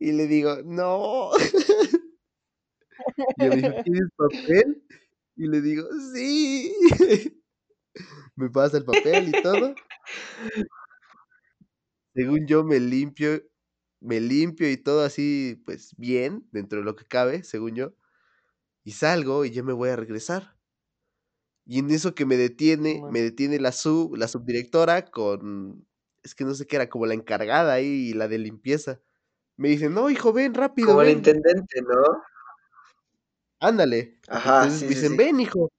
[0.00, 1.30] Y le digo, no.
[3.38, 4.82] Y me dijo, ¿quieres papel?
[5.38, 6.74] Y le digo, sí.
[8.36, 9.74] Me pasa el papel y todo.
[12.14, 13.40] Según yo me limpio,
[14.00, 17.94] me limpio y todo así, pues bien, dentro de lo que cabe, según yo.
[18.84, 20.56] Y salgo y ya me voy a regresar.
[21.64, 25.86] Y en eso que me detiene, me detiene la sub, la subdirectora con,
[26.24, 29.00] es que no sé qué era, como la encargada ahí, la de limpieza.
[29.56, 30.88] Me dice, no, hijo, ven rápido.
[30.88, 32.22] Como el intendente, ¿no?
[33.60, 34.18] Ándale.
[34.28, 34.64] Ajá.
[34.64, 35.70] Entonces me dicen, ven, hijo.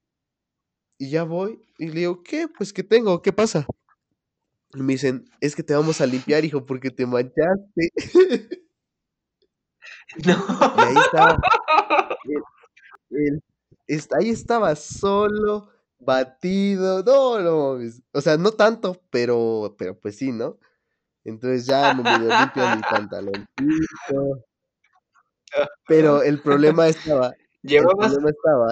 [0.97, 1.61] Y ya voy.
[1.77, 2.47] Y le digo, ¿qué?
[2.47, 3.21] Pues, ¿qué tengo?
[3.21, 3.65] ¿Qué pasa?
[4.73, 7.91] Y me dicen, es que te vamos a limpiar, hijo, porque te manchaste.
[10.25, 10.33] No.
[10.77, 11.39] Y ahí estaba.
[14.19, 17.03] ahí estaba solo, batido.
[17.03, 20.57] No, no, o sea, no tanto, pero, pero pues sí, ¿no?
[21.23, 24.45] Entonces ya me medio limpio mi pantaloncito.
[25.87, 27.33] Pero el problema estaba.
[27.61, 28.17] ¿Llevabas,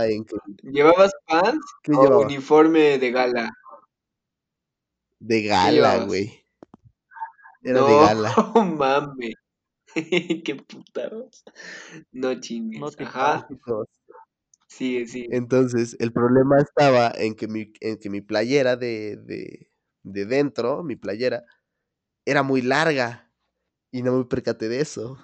[0.10, 0.36] en que.
[0.64, 3.52] ¿Llevabas pants o uniforme de gala?
[5.20, 6.44] De gala, güey.
[7.64, 8.34] Era de gala.
[8.56, 9.36] No mames.
[10.46, 11.44] Qué putados.
[12.12, 12.80] No chingues.
[12.80, 13.48] No te Ajá.
[14.68, 15.28] Sí, sí.
[15.32, 19.72] Entonces, el problema estaba en que mi, en que mi playera de, de,
[20.04, 21.46] de dentro, mi playera,
[22.26, 23.32] era muy larga
[23.92, 25.18] y no me percaté de eso.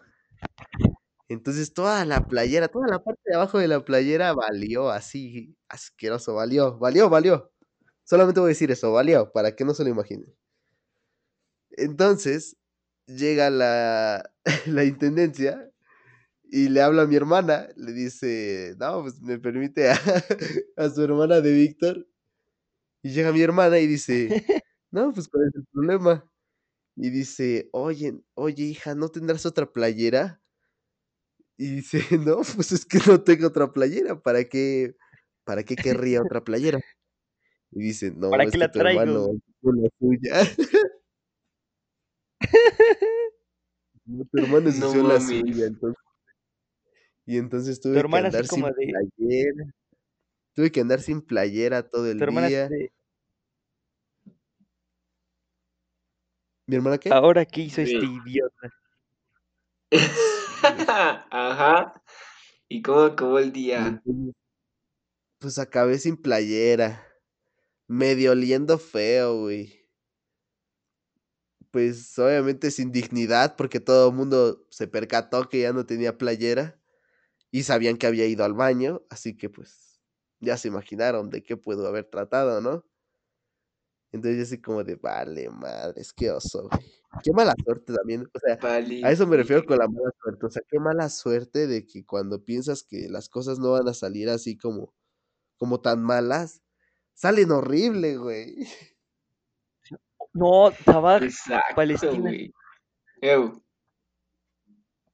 [1.33, 6.35] Entonces toda la playera, toda la parte de abajo de la playera valió así, asqueroso,
[6.35, 7.51] valió, valió, valió.
[8.05, 10.33] Solamente voy a decir eso, valió, para que no se lo imaginen.
[11.71, 12.57] Entonces
[13.07, 14.31] llega la,
[14.67, 15.69] la intendencia
[16.51, 19.95] y le habla a mi hermana, le dice, no, pues me permite a,
[20.77, 22.07] a su hermana de Víctor.
[23.03, 24.29] Y llega mi hermana y dice,
[24.91, 26.29] no, pues cuál es el problema
[26.97, 30.42] y dice, oye, oye, hija, ¿no tendrás otra playera?
[31.57, 34.95] Y dice, no, pues es que no tengo otra playera, ¿para qué,
[35.43, 36.79] para qué querría otra playera?
[37.71, 39.01] Y dice, no, ¿Para es qué que la tu traigo?
[39.61, 40.41] hermano la suya.
[44.05, 46.03] no, tu hermano es no, la suya, entonces.
[47.25, 48.71] Y entonces tuve que andar sin de...
[48.73, 49.73] playera.
[50.53, 52.69] Tuve que andar sin playera todo el día.
[56.67, 57.09] ¿Mi hermana qué?
[57.09, 58.69] Ahora, ¿qué hizo este idiota?
[61.31, 62.01] Ajá.
[62.69, 64.01] ¿Y cómo acabó el día?
[65.39, 67.05] Pues acabé sin playera.
[67.87, 69.87] Medio oliendo feo, güey.
[71.71, 76.79] Pues obviamente sin dignidad porque todo el mundo se percató que ya no tenía playera
[77.51, 80.01] y sabían que había ido al baño, así que pues
[80.39, 82.85] ya se imaginaron de qué puedo haber tratado, ¿no?
[84.13, 86.81] Entonces yo así como de, vale, madre, es que oso, güey.
[87.23, 88.27] Qué mala suerte también.
[88.33, 88.57] O sea,
[89.03, 90.45] a eso me refiero con la mala suerte.
[90.45, 93.93] O sea, qué mala suerte de que cuando piensas que las cosas no van a
[93.93, 94.93] salir así como,
[95.57, 96.61] como tan malas,
[97.13, 98.67] salen horrible, güey.
[100.33, 102.13] No, Exacto, Palestina.
[102.19, 102.53] güey.
[103.21, 103.63] Ew.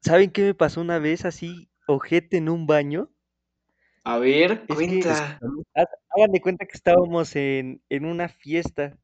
[0.02, 3.12] ¿Saben qué me pasó una vez así, ojete en un baño?
[4.06, 5.40] A ver, que- cuenta.
[5.76, 8.98] Haz- Hagan de cuenta que estábamos en, en una fiesta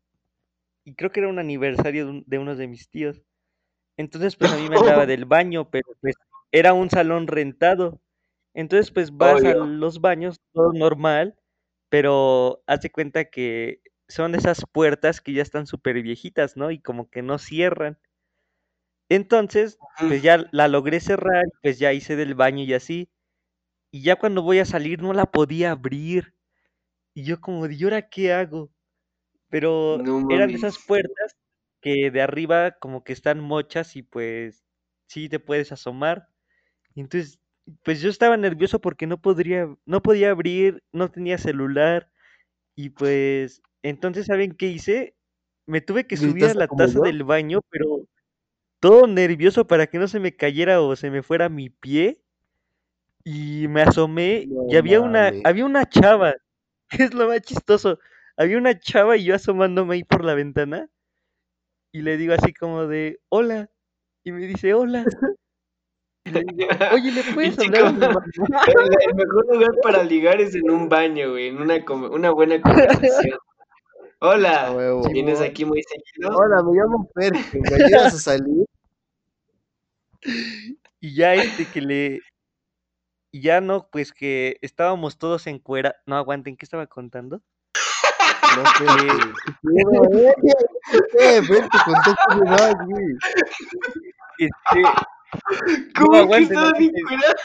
[0.85, 3.21] y creo que era un aniversario de, un- de uno de mis tíos.
[3.97, 6.15] Entonces, pues a mí me andaba del baño, pero pues
[6.51, 8.01] era un salón rentado.
[8.55, 11.35] Entonces, pues vas a los baños, todo normal,
[11.89, 16.71] pero haz de cuenta que son esas puertas que ya están súper viejitas, ¿no?
[16.71, 17.99] Y como que no cierran.
[19.09, 23.09] Entonces, pues ya la logré cerrar, pues ya hice del baño y así.
[23.91, 26.34] Y ya cuando voy a salir no la podía abrir.
[27.15, 28.71] Y yo como, de, ¿y ahora qué hago?
[29.49, 31.35] Pero No eran de esas puertas
[31.81, 34.65] que de arriba como que están mochas y pues
[35.07, 36.29] sí te puedes asomar.
[36.95, 37.39] Entonces,
[37.83, 42.11] pues yo estaba nervioso porque no podría, no podía abrir, no tenía celular.
[42.75, 45.15] Y pues, entonces, ¿saben qué hice?
[45.67, 47.01] Me tuve que subir a ¿Gritaste la taza yo?
[47.01, 48.07] del baño, pero
[48.81, 52.23] todo nervioso para que no se me cayera o se me fuera mi pie.
[53.25, 56.33] Y me asomé No y había una, había una chava.
[56.91, 57.99] Es lo más chistoso.
[58.37, 60.89] Había una chava y yo asomándome ahí por la ventana.
[61.91, 63.69] Y le digo así como de, hola.
[64.23, 65.05] Y me dice, hola.
[66.25, 68.25] Y le digo, oye, ¿le puedes hablar a mi como- mamá?
[68.67, 72.31] El, el mejor lugar para ligar es en un baño, güey, en una, com- una
[72.31, 73.39] buena conversación.
[74.19, 75.07] Hola, huevo.
[75.09, 76.35] ¿vienes aquí muy seguido?
[76.35, 78.65] Hola, me llamo Fercho, ¿me ayudas a salir?
[80.99, 82.19] Y ya este que le...
[83.35, 85.97] Y ya no, pues que estábamos todos en cuera.
[86.05, 87.41] No, aguanten, ¿qué estaba contando?
[88.55, 88.63] No.
[89.73, 90.03] No,
[91.19, 91.77] eh, vente,
[92.45, 93.05] más, güey.
[94.37, 94.81] Este,
[95.95, 96.95] ¿Cómo que aguanten, estaban aguanten.
[96.95, 97.41] encurados?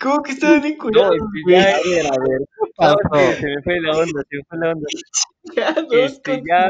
[0.00, 1.56] ¿Cómo que estaban no, encurados, este, güey?
[1.56, 2.40] ya, A ver, a ver,
[2.78, 4.86] ¿qué no, se, me fue la onda, se me fue la onda.
[5.56, 6.68] Ya, dos este, ya-.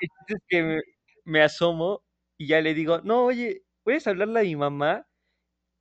[0.00, 0.80] Entonces que me,
[1.24, 2.02] me asomo
[2.38, 5.06] y ya le digo, no, oye, ¿puedes hablarle a mi mamá?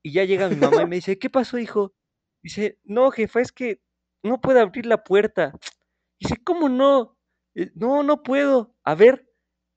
[0.04, 1.94] Y ya llega mi mamá y me dice, ¿qué pasó, hijo?
[2.44, 3.82] Dice, no, jefa, es que
[4.24, 5.54] no puedo abrir la puerta.
[6.20, 7.18] Dice, ¿cómo no?
[7.56, 8.76] "Eh, No, no puedo.
[8.84, 9.28] A ver.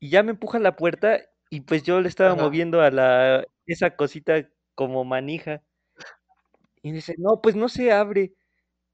[0.01, 1.20] Y ya me empuja la puerta
[1.51, 2.37] y pues yo le estaba Ajá.
[2.37, 5.62] moviendo a la, esa cosita como manija.
[6.83, 8.35] Y dice, no, pues no se abre.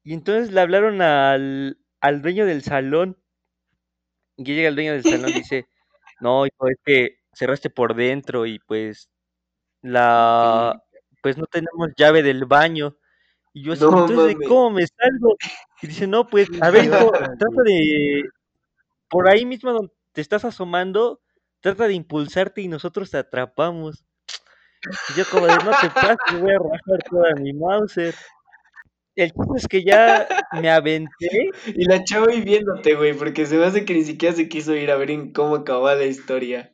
[0.04, 3.18] Y entonces le hablaron al, al dueño del salón.
[4.36, 5.66] Y llega el dueño del salón y dice,
[6.20, 9.10] no, hijo, es que cerraste por dentro y pues
[9.82, 10.82] la,
[11.22, 12.96] pues no tenemos llave del baño.
[13.52, 14.48] Y yo así, No entonces, ¿de mames.
[14.48, 15.36] ¿cómo me salgo?
[15.82, 18.24] Y dice, no, pues, a ver, hijo, trata de,
[19.08, 21.20] por ahí mismo donde te estás asomando,
[21.60, 24.04] trata de impulsarte y nosotros te atrapamos.
[25.10, 28.14] Y yo como de, no te pases, voy a rajar toda mi Mauser.
[29.16, 33.64] El chiste es que ya me aventé Y la chava viéndote, güey, porque se me
[33.64, 36.72] hace que ni siquiera se quiso ir a ver en cómo acababa la historia.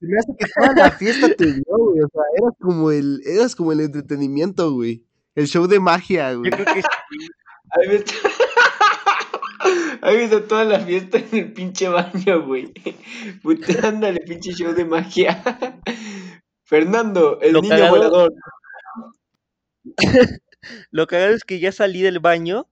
[0.00, 2.00] Se me hace que toda la fiesta te vio, güey.
[2.02, 5.04] O sea, eras como el, eras como el entretenimiento, güey.
[5.34, 6.50] El show de magia, Yo güey.
[6.50, 6.82] creo que
[7.70, 8.04] Ahí ves,
[10.02, 12.72] ahí a toda la fiesta en el pinche baño, güey.
[13.42, 15.42] Puta, ándale, pinche show de magia.
[16.64, 18.34] Fernando, el Lo niño cagado- volador.
[20.90, 22.68] lo cagado es que ya salí del baño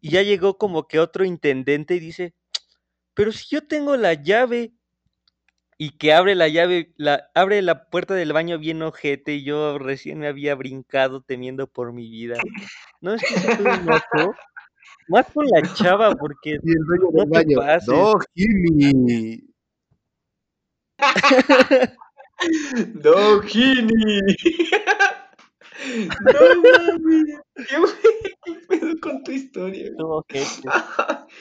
[0.00, 2.34] y ya llegó como que otro intendente y dice,
[3.14, 4.72] pero si yo tengo la llave
[5.78, 9.78] y que abre la llave, la, abre la puerta del baño bien ojete y yo
[9.78, 12.36] recién me había brincado temiendo por mi vida.
[13.00, 14.34] No es que un loco.
[15.08, 17.58] Más con la chava porque Y el dueño No del te baño.
[17.58, 17.88] pases.
[17.88, 19.42] No, Jimmy.
[26.24, 26.32] No.
[26.32, 27.40] No mames.
[28.44, 29.90] ¿Qué, pedo con tu historia?
[29.98, 30.68] ojete,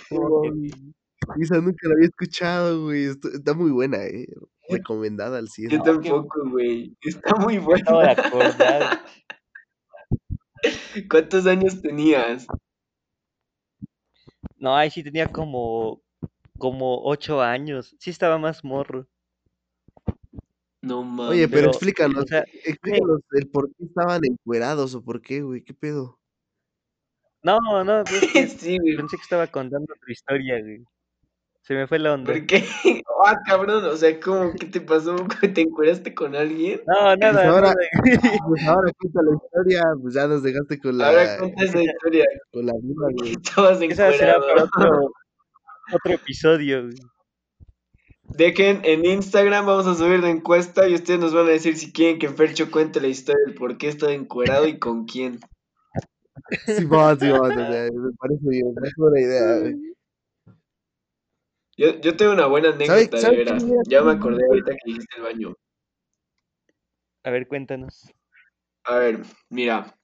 [0.09, 0.93] estuvo ojete.
[1.39, 3.05] Esa nunca la había escuchado, güey.
[3.05, 4.27] Está muy buena, eh.
[4.69, 5.69] Recomendada al 100.
[5.69, 6.95] Yo tampoco, güey.
[7.01, 8.11] Está muy buena.
[8.11, 9.05] acordar.
[11.09, 12.47] ¿Cuántos años tenías?
[14.57, 16.01] No, ahí sí tenía como,
[16.57, 17.95] como ocho años.
[17.99, 19.07] Sí estaba más morro.
[20.81, 21.31] No mames.
[21.31, 25.41] Oye, pero, pero, explícanos, o sea, explícanos el por qué estaban encuerados o por qué,
[25.41, 25.63] güey.
[25.63, 26.19] ¿Qué pedo?
[27.43, 28.95] No, no, es que Sí, güey.
[28.95, 30.83] pensé que estaba contando otra historia, güey.
[31.67, 32.31] Se me fue la onda.
[32.31, 32.63] ¿Por qué?
[33.25, 34.53] Ah, cabrón, o sea, ¿cómo?
[34.57, 35.15] ¿Qué te pasó?
[35.53, 36.79] ¿Te encueraste con alguien?
[36.85, 37.75] No, Pues nada, ahora, nada.
[38.47, 42.25] pues ahora cuenta la historia, pues ya nos dejaste con Ahora la, cuenta esa historia.
[42.53, 43.31] con la duda, güey.
[43.31, 45.11] Estabas Esa será para otro,
[45.93, 46.95] otro episodio, güey.
[48.37, 51.91] Dejen en Instagram, vamos a subir la encuesta y ustedes nos van a decir si
[51.91, 55.39] quieren que Fercho cuente la historia del por qué estaba encuerado y con quién.
[56.65, 59.96] Sí, va, sí, va, o sea, me parece bien, parece buena idea, güey.
[61.77, 63.65] Yo, yo tengo una buena ¿Sabe, anécdota, de sabe veras.
[63.87, 65.55] Ya me acordé ahorita que dijiste el baño.
[67.23, 68.11] A ver, cuéntanos.
[68.83, 69.95] A ver, mira,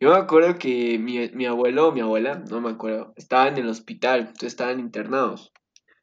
[0.00, 3.64] yo me acuerdo que mi, mi abuelo o mi abuela, no me acuerdo, estaban en
[3.64, 5.52] el hospital, entonces estaban internados.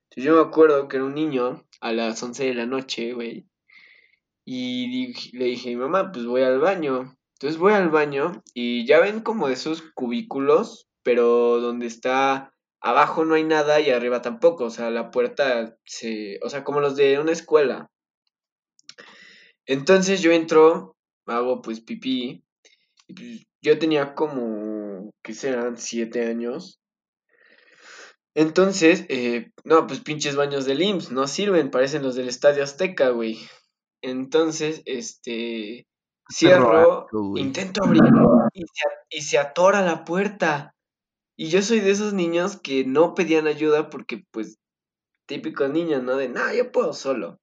[0.09, 3.47] Entonces yo me acuerdo que era un niño a las 11 de la noche, güey,
[4.45, 7.17] y le dije mamá, pues voy al baño.
[7.33, 12.53] Entonces voy al baño y ya ven como esos cubículos, pero donde está
[12.85, 16.79] abajo no hay nada y arriba tampoco, o sea, la puerta se, o sea, como
[16.79, 17.87] los de una escuela.
[19.65, 22.43] Entonces yo entro, hago pues pipí,
[23.07, 25.77] y pues yo tenía como, ¿qué serán?
[25.77, 26.79] Siete años.
[28.35, 33.09] Entonces, eh, no, pues pinches baños del IMSS, no sirven, parecen los del Estadio Azteca,
[33.09, 33.39] güey.
[34.01, 35.87] Entonces, este,
[36.29, 37.07] cierro,
[37.41, 38.01] intento abrir
[38.53, 40.74] y se, a- y se atora la puerta.
[41.37, 44.57] Y yo soy de esos niños que no pedían ayuda porque, pues,
[45.27, 46.15] típico niño, ¿no?
[46.15, 47.39] De, no, yo puedo solo.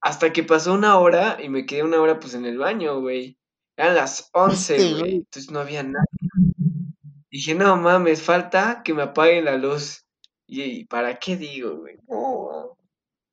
[0.00, 3.38] Hasta que pasó una hora y me quedé una hora, pues, en el baño, güey.
[3.76, 5.14] Eran las 11, Este, güey.
[5.16, 6.04] Entonces no había nada.
[7.30, 10.04] Dije, no mames, falta que me apaguen la luz.
[10.46, 11.96] ¿Y, y para qué digo, güey?
[12.08, 12.76] No,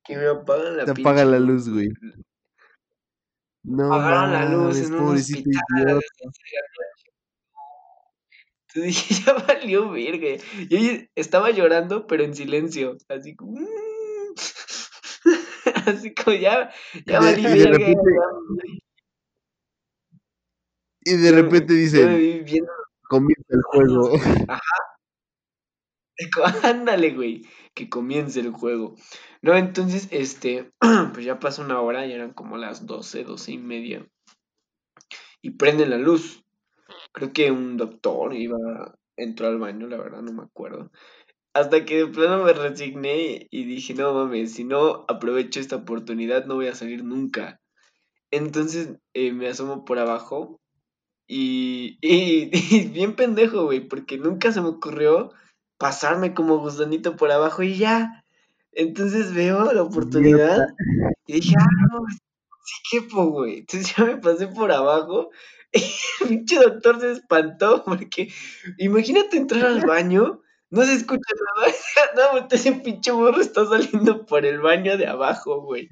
[0.05, 1.69] que me apagan la Te apaga la luz.
[1.69, 1.89] güey.
[3.63, 5.93] No Apagaron la luz en un hospital idiota.
[5.93, 7.11] las 11 de la noche.
[8.75, 10.27] Entonces dije, ya valió verga.
[10.69, 12.97] Y ella estaba llorando, pero en silencio.
[13.09, 13.53] Así como.
[13.59, 13.65] "Mm".
[15.87, 16.71] Así como ya,
[17.05, 17.77] Y ya de, valí y de verga.
[17.77, 18.11] repente,
[21.05, 22.71] y de Yo, repente yo viendo
[23.09, 24.11] comienza el juego.
[24.47, 24.61] Ajá.
[26.63, 28.95] Ándale, güey, que comience el juego.
[29.41, 30.71] No, entonces, este,
[31.13, 34.05] pues ya pasó una hora, ya eran como las 12, 12 y media.
[35.41, 36.43] Y prenden la luz.
[37.11, 40.91] Creo que un doctor iba, entró al baño, la verdad, no me acuerdo.
[41.53, 46.45] Hasta que de plano me resigné y dije, no mames, si no aprovecho esta oportunidad
[46.45, 47.59] no voy a salir nunca.
[48.31, 50.59] Entonces eh, me asomo por abajo
[51.27, 55.31] y, y, y bien pendejo, güey, porque nunca se me ocurrió
[55.77, 58.23] pasarme como gusanito por abajo y ya.
[58.73, 60.67] Entonces veo la oportunidad
[61.27, 62.05] y dije, ah, no,
[62.63, 63.59] sí quepo, güey.
[63.59, 65.29] Entonces ya me pasé por abajo
[65.71, 65.81] el
[66.27, 68.31] pinche doctor se espantó porque
[68.77, 71.73] imagínate entrar al baño, no se escucha nada,
[72.33, 75.89] no, un pinche burro está saliendo por el baño de abajo, güey.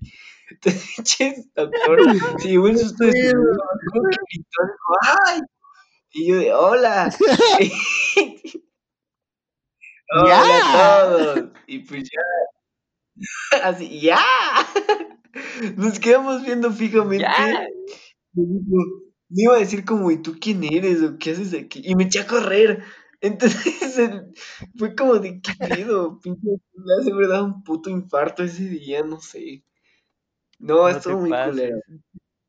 [0.50, 2.00] Entonces, pinche doctor
[2.44, 3.34] llevó el susto de
[5.26, 5.42] ¡ay!
[6.12, 7.14] Y yo de, ¡hola!
[10.10, 11.50] ¡Hola a todos!
[11.68, 12.22] Y pues ya,
[13.64, 14.20] así, ¡ya!
[15.76, 17.28] Nos quedamos viendo fijamente.
[19.30, 21.02] Me iba a decir como, ¿y tú quién eres?
[21.04, 21.82] ¿O qué haces aquí?
[21.86, 22.84] Y me eché a correr.
[23.22, 24.34] Entonces el-
[24.78, 26.20] fue como de, ¿qué pedo?
[26.20, 29.64] Pinche, me hace verdad un puto infarto ese día, no sé.
[30.60, 31.80] No, No estuvo muy culero.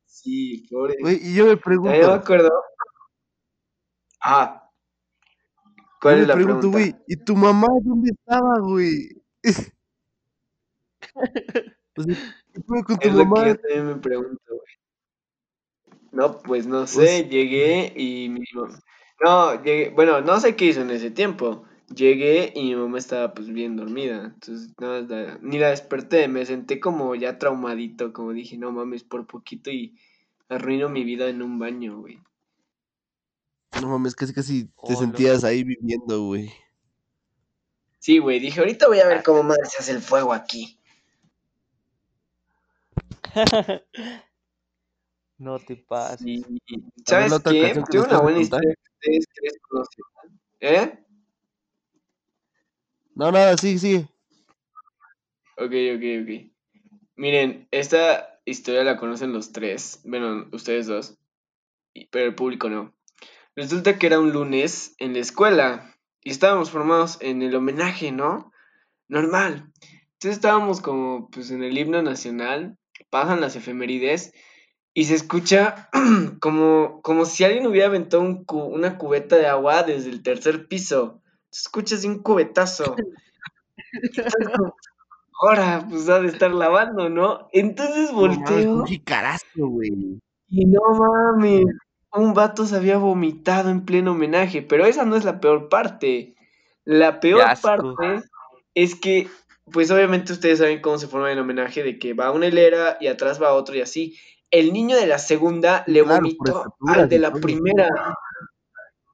[0.05, 0.95] Sí, pobre.
[1.01, 2.49] Güey, y yo me También me pregunto, acuerdo.
[4.21, 4.71] Ah,
[6.03, 6.69] yo ¿cuál me es la pregunto, pregunta?
[6.69, 9.21] güey, ¿y tu mamá dónde estaba, güey?
[11.97, 12.15] O sea,
[12.53, 14.78] ¿qué pedo con tu Es lo que yo también me pregunto, güey.
[16.11, 18.79] No, pues no sé, sea, llegué y mi mamá...
[19.23, 21.65] No, llegué, bueno, no sé qué hizo en ese tiempo.
[21.93, 24.31] Llegué y mi mamá estaba pues bien dormida.
[24.33, 28.71] Entonces, nada, más la- ni la desperté, me senté como ya traumadito, como dije, no
[28.71, 29.97] mames, por poquito y
[30.49, 32.19] arruino mi vida en un baño, güey.
[33.73, 36.51] no mames, casi casi te Oh, sentías ahí viviendo, güey.
[37.99, 40.77] Sí, güey, dije, ahorita voy a ver cómo madre se hace el fuego aquí.
[45.39, 46.21] No te pases.
[46.27, 47.73] La ¿sabes qué?
[47.73, 50.05] que Tengo una buena historia que ustedes tres conocen.
[50.59, 51.05] ¿Eh?
[53.15, 54.05] No, nada, sí, sí.
[55.57, 56.51] Ok, ok, ok.
[57.15, 61.17] Miren, esta historia la conocen los tres, bueno, ustedes dos,
[62.11, 62.93] pero el público no.
[63.55, 68.51] Resulta que era un lunes en la escuela y estábamos formados en el homenaje, ¿no?
[69.07, 69.71] Normal.
[70.13, 72.77] Entonces estábamos como pues en el himno nacional,
[73.09, 74.33] pasan las efemérides
[74.99, 75.89] y se escucha
[76.41, 80.67] como, como si alguien hubiera aventado un cu- una cubeta de agua desde el tercer
[80.67, 81.21] piso.
[81.51, 82.95] Se escucha así un cubetazo.
[85.41, 87.47] Ahora, pues ha de estar lavando, ¿no?
[87.53, 90.19] Entonces volteo un jicarazo, güey.
[90.49, 91.65] y no mames,
[92.11, 96.35] un vato se había vomitado en pleno homenaje, pero esa no es la peor parte.
[96.83, 97.87] La Qué peor parte
[98.73, 99.29] es que,
[99.71, 103.07] pues obviamente ustedes saben cómo se forma el homenaje, de que va una hilera y
[103.07, 104.17] atrás va otro y así.
[104.51, 108.13] El niño de la segunda le Claro, vomitó al de la primera.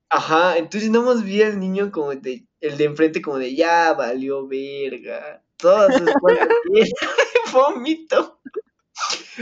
[0.10, 3.94] Ajá, entonces no más vi al niño como de, el de enfrente como de, ya
[3.94, 5.44] valió verga.
[5.58, 6.48] Todas sus cosas
[7.54, 8.40] vomito.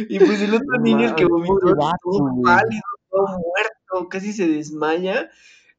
[0.09, 1.59] Y pues el otro niño, el que vomitó,
[2.01, 5.29] todo pálido, todo muerto, casi se desmaya.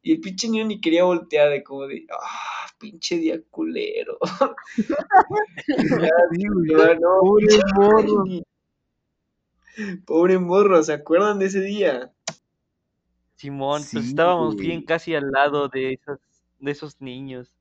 [0.03, 4.19] Y el pinche niño ni quería voltear, de como de, ah, pinche día culero.
[7.21, 8.45] Pobre morro.
[10.07, 12.13] Pobre morro, ¿se acuerdan de ese día?
[13.37, 16.19] Simón, pues estábamos bien casi al lado de esos,
[16.61, 17.53] de esos niños.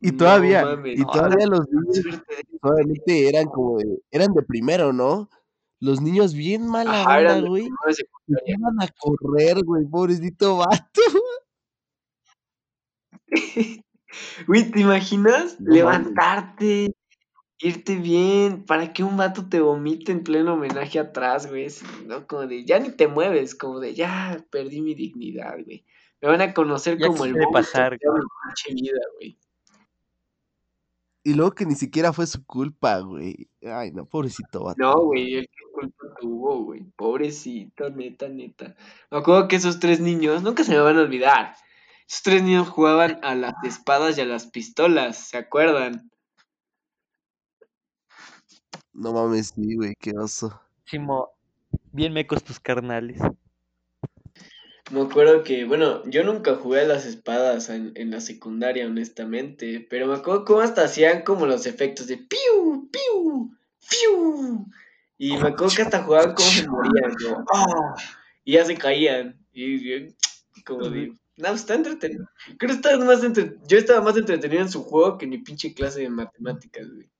[0.00, 2.20] Y todavía, y todavía los niños
[2.60, 5.30] solamente eran como de, eran de primero, ¿no?
[5.80, 7.68] Los niños bien mala onda, güey.
[8.46, 11.00] Iban a correr, güey, pobrecito vato.
[14.46, 16.94] Güey, ¿te imaginas levantarte,
[17.58, 21.68] irte bien, para que un vato te vomite en pleno homenaje atrás, güey?
[22.06, 22.26] ¿no?
[22.26, 25.84] Como de, ya ni te mueves, como de, ya perdí mi dignidad, güey.
[26.20, 29.38] Me van a conocer como el de pasar, vida, güey.
[31.22, 33.48] Y luego que ni siquiera fue su culpa, güey.
[33.62, 34.76] Ay, no, pobrecito vato.
[34.78, 36.84] No, güey, el que culpa tuvo, güey.
[36.96, 38.76] Pobrecito, neta, neta.
[39.10, 41.54] Me acuerdo que esos tres niños, nunca se me van a olvidar.
[42.08, 46.10] Esos tres niños jugaban a las espadas y a las pistolas, ¿se acuerdan?
[48.96, 50.58] No mames, sí, güey, qué oso.
[50.86, 51.28] Simo,
[51.92, 53.20] bien mecos tus carnales.
[54.90, 60.06] Me acuerdo que, bueno, yo nunca jugué a las espadas en, la secundaria, honestamente, pero
[60.06, 63.54] me acuerdo cómo hasta hacían como los efectos de piu, piu,
[63.90, 64.66] piu.
[65.18, 67.94] Y me acuerdo que hasta jugaban como se morían, como, ¡ah!
[68.44, 69.38] y ya se caían.
[69.52, 70.14] Y,
[70.64, 72.30] como de, no, está entretenido.
[72.56, 73.56] Creo que estaba más entre...
[73.66, 77.10] yo estaba más entretenido en su juego que en mi pinche clase de matemáticas, güey.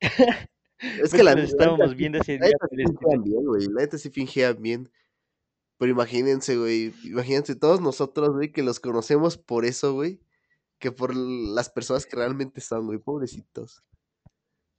[0.80, 2.40] es que la estábamos viendo ese día.
[2.40, 3.66] La neta bien, güey.
[3.68, 4.90] La neta sí fingían bien.
[5.78, 10.20] Pero imagínense, güey, imagínense todos nosotros, güey, que los conocemos por eso, güey,
[10.78, 13.82] que por las personas que realmente son, güey, pobrecitos.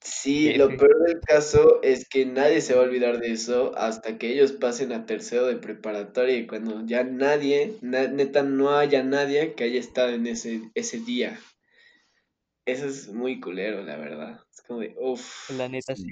[0.04, 4.18] Sí, lo peor del caso es que nadie se va a olvidar de eso hasta
[4.18, 9.54] que ellos pasen a tercero de preparatoria y cuando ya nadie, neta, no haya nadie
[9.56, 11.39] que haya estado en ese, ese día.
[12.66, 14.39] Eso es muy culero, la verdad.
[14.72, 15.50] Es como de, uff.
[15.52, 16.06] La neta sí.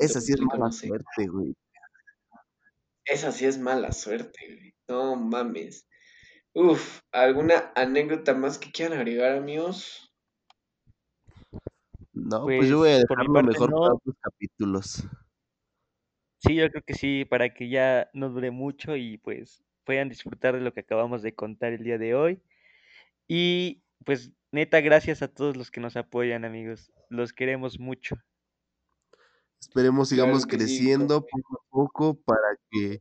[0.00, 1.54] esa sí es mala suerte, güey.
[3.04, 4.74] Esa sí es mala suerte, güey.
[4.88, 5.86] No mames.
[6.54, 10.12] Uf, ¿alguna anécdota más que quieran agregar, amigos?
[12.12, 15.04] No, pues, yo voy a pues, dejarlo mejor para otros capítulos.
[16.38, 20.54] Sí, yo creo que sí, para que ya no dure mucho y pues puedan disfrutar
[20.54, 22.42] de lo que acabamos de contar el día de hoy.
[23.28, 26.92] Y pues neta, gracias a todos los que nos apoyan, amigos.
[27.08, 28.16] Los queremos mucho.
[29.60, 33.00] Esperemos sigamos creciendo poco a poco para que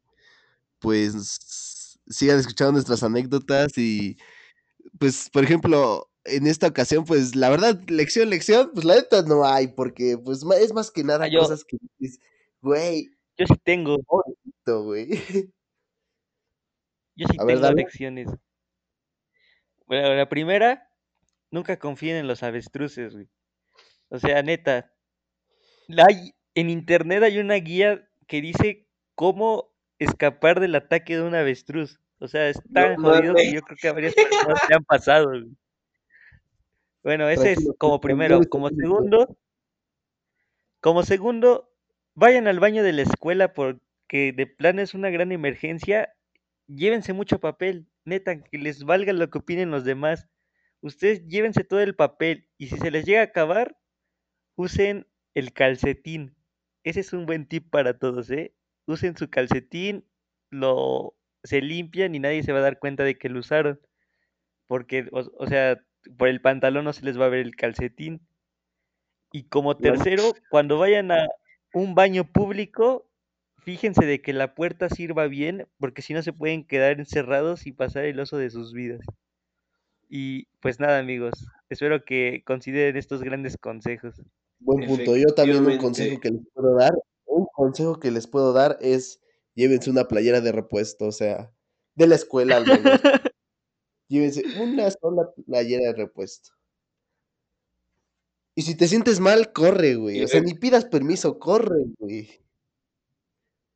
[0.79, 4.17] pues sigan escuchando nuestras anécdotas y
[4.99, 9.45] pues por ejemplo en esta ocasión pues la verdad lección lección pues la neta no
[9.45, 11.77] hay porque pues es más que nada ah, cosas que
[12.61, 13.97] güey yo sí tengo.
[14.65, 15.09] güey.
[17.15, 18.29] Yo sí tengo lecciones.
[19.85, 20.90] Bueno la primera
[21.51, 23.29] nunca confíen en los avestruces güey
[24.09, 24.91] o sea neta
[26.07, 29.71] hay en internet hay una guía que dice cómo
[30.01, 31.99] escapar del ataque de un avestruz.
[32.19, 35.31] O sea, es tan jodido que yo creo que a varias personas se han pasado.
[37.03, 38.41] Bueno, ese es como primero.
[38.49, 39.37] Como segundo,
[40.79, 41.71] como segundo,
[42.15, 46.13] vayan al baño de la escuela porque de plan es una gran emergencia.
[46.67, 50.27] Llévense mucho papel, neta, que les valga lo que opinen los demás.
[50.81, 53.77] Ustedes llévense todo el papel y si se les llega a acabar,
[54.55, 56.35] usen el calcetín.
[56.83, 58.53] Ese es un buen tip para todos, ¿eh?
[58.87, 60.05] Usen su calcetín,
[60.49, 63.79] lo se limpian y nadie se va a dar cuenta de que lo usaron.
[64.67, 65.83] Porque, o, sea,
[66.17, 68.27] por el pantalón no se les va a ver el calcetín.
[69.31, 71.27] Y como tercero, cuando vayan a
[71.73, 73.09] un baño público,
[73.59, 77.71] fíjense de que la puerta sirva bien, porque si no se pueden quedar encerrados y
[77.71, 79.01] pasar el oso de sus vidas.
[80.13, 84.21] Y pues nada, amigos, espero que consideren estos grandes consejos.
[84.59, 85.15] Buen punto.
[85.15, 86.91] Yo también un consejo que les puedo dar,
[87.25, 89.21] un consejo que les puedo dar es
[89.55, 91.53] llévense una playera de repuesto, o sea,
[91.95, 92.83] de la escuela al menos.
[94.09, 96.49] llévense una sola playera de repuesto.
[98.53, 100.25] Y si te sientes mal, corre, güey.
[100.25, 102.43] O sea, ni pidas permiso, corre, güey.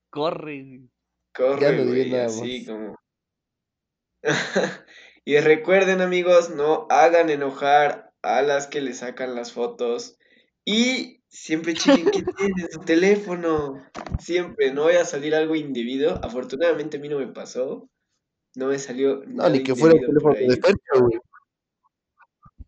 [0.09, 0.81] Corre.
[1.33, 2.97] Corre, güey, así como...
[5.26, 10.17] y recuerden, amigos, no hagan enojar a las que le sacan las fotos.
[10.63, 11.73] Y siempre
[12.05, 13.84] chequen qué tiene su teléfono.
[14.19, 16.23] Siempre, no voy a salir algo indebido.
[16.23, 17.89] Afortunadamente a mí no me pasó.
[18.55, 20.61] No me salió No, nada ni que fuera el teléfono de.
[20.61, 21.19] Fercho, güey.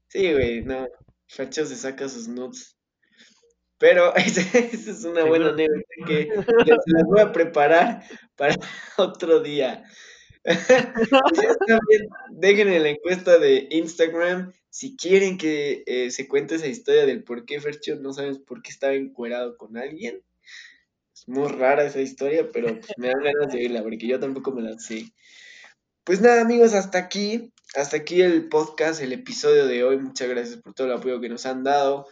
[0.09, 0.87] Sí, güey, no.
[1.27, 2.75] Fercho se saca sus nudes.
[3.77, 6.27] Pero esa esa es una buena anécdota que
[6.65, 8.03] les las voy a preparar
[8.35, 8.55] para
[8.97, 9.83] otro día.
[12.31, 17.23] Dejen en la encuesta de Instagram si quieren que eh, se cuente esa historia del
[17.23, 20.23] por qué Fercho no sabes por qué estaba encuerado con alguien.
[21.13, 24.61] Es muy rara esa historia, pero me dan ganas de oírla porque yo tampoco me
[24.61, 25.11] la sé.
[26.03, 27.51] Pues nada, amigos, hasta aquí.
[27.75, 29.97] Hasta aquí el podcast, el episodio de hoy.
[29.97, 32.07] Muchas gracias por todo el apoyo que nos han dado.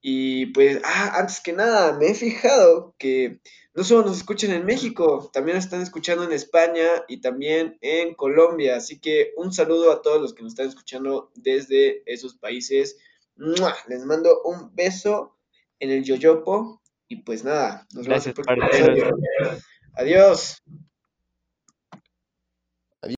[0.00, 3.40] Y pues, ah, antes que nada, me he fijado que
[3.74, 8.14] no solo nos escuchan en México, también nos están escuchando en España y también en
[8.14, 8.76] Colombia.
[8.76, 12.98] Así que un saludo a todos los que nos están escuchando desde esos países.
[13.36, 13.74] ¡Mua!
[13.88, 15.36] Les mando un beso
[15.80, 16.80] en el yoyopo.
[17.08, 19.64] Y pues nada, nos vemos el Gracias.
[19.94, 20.62] Adiós.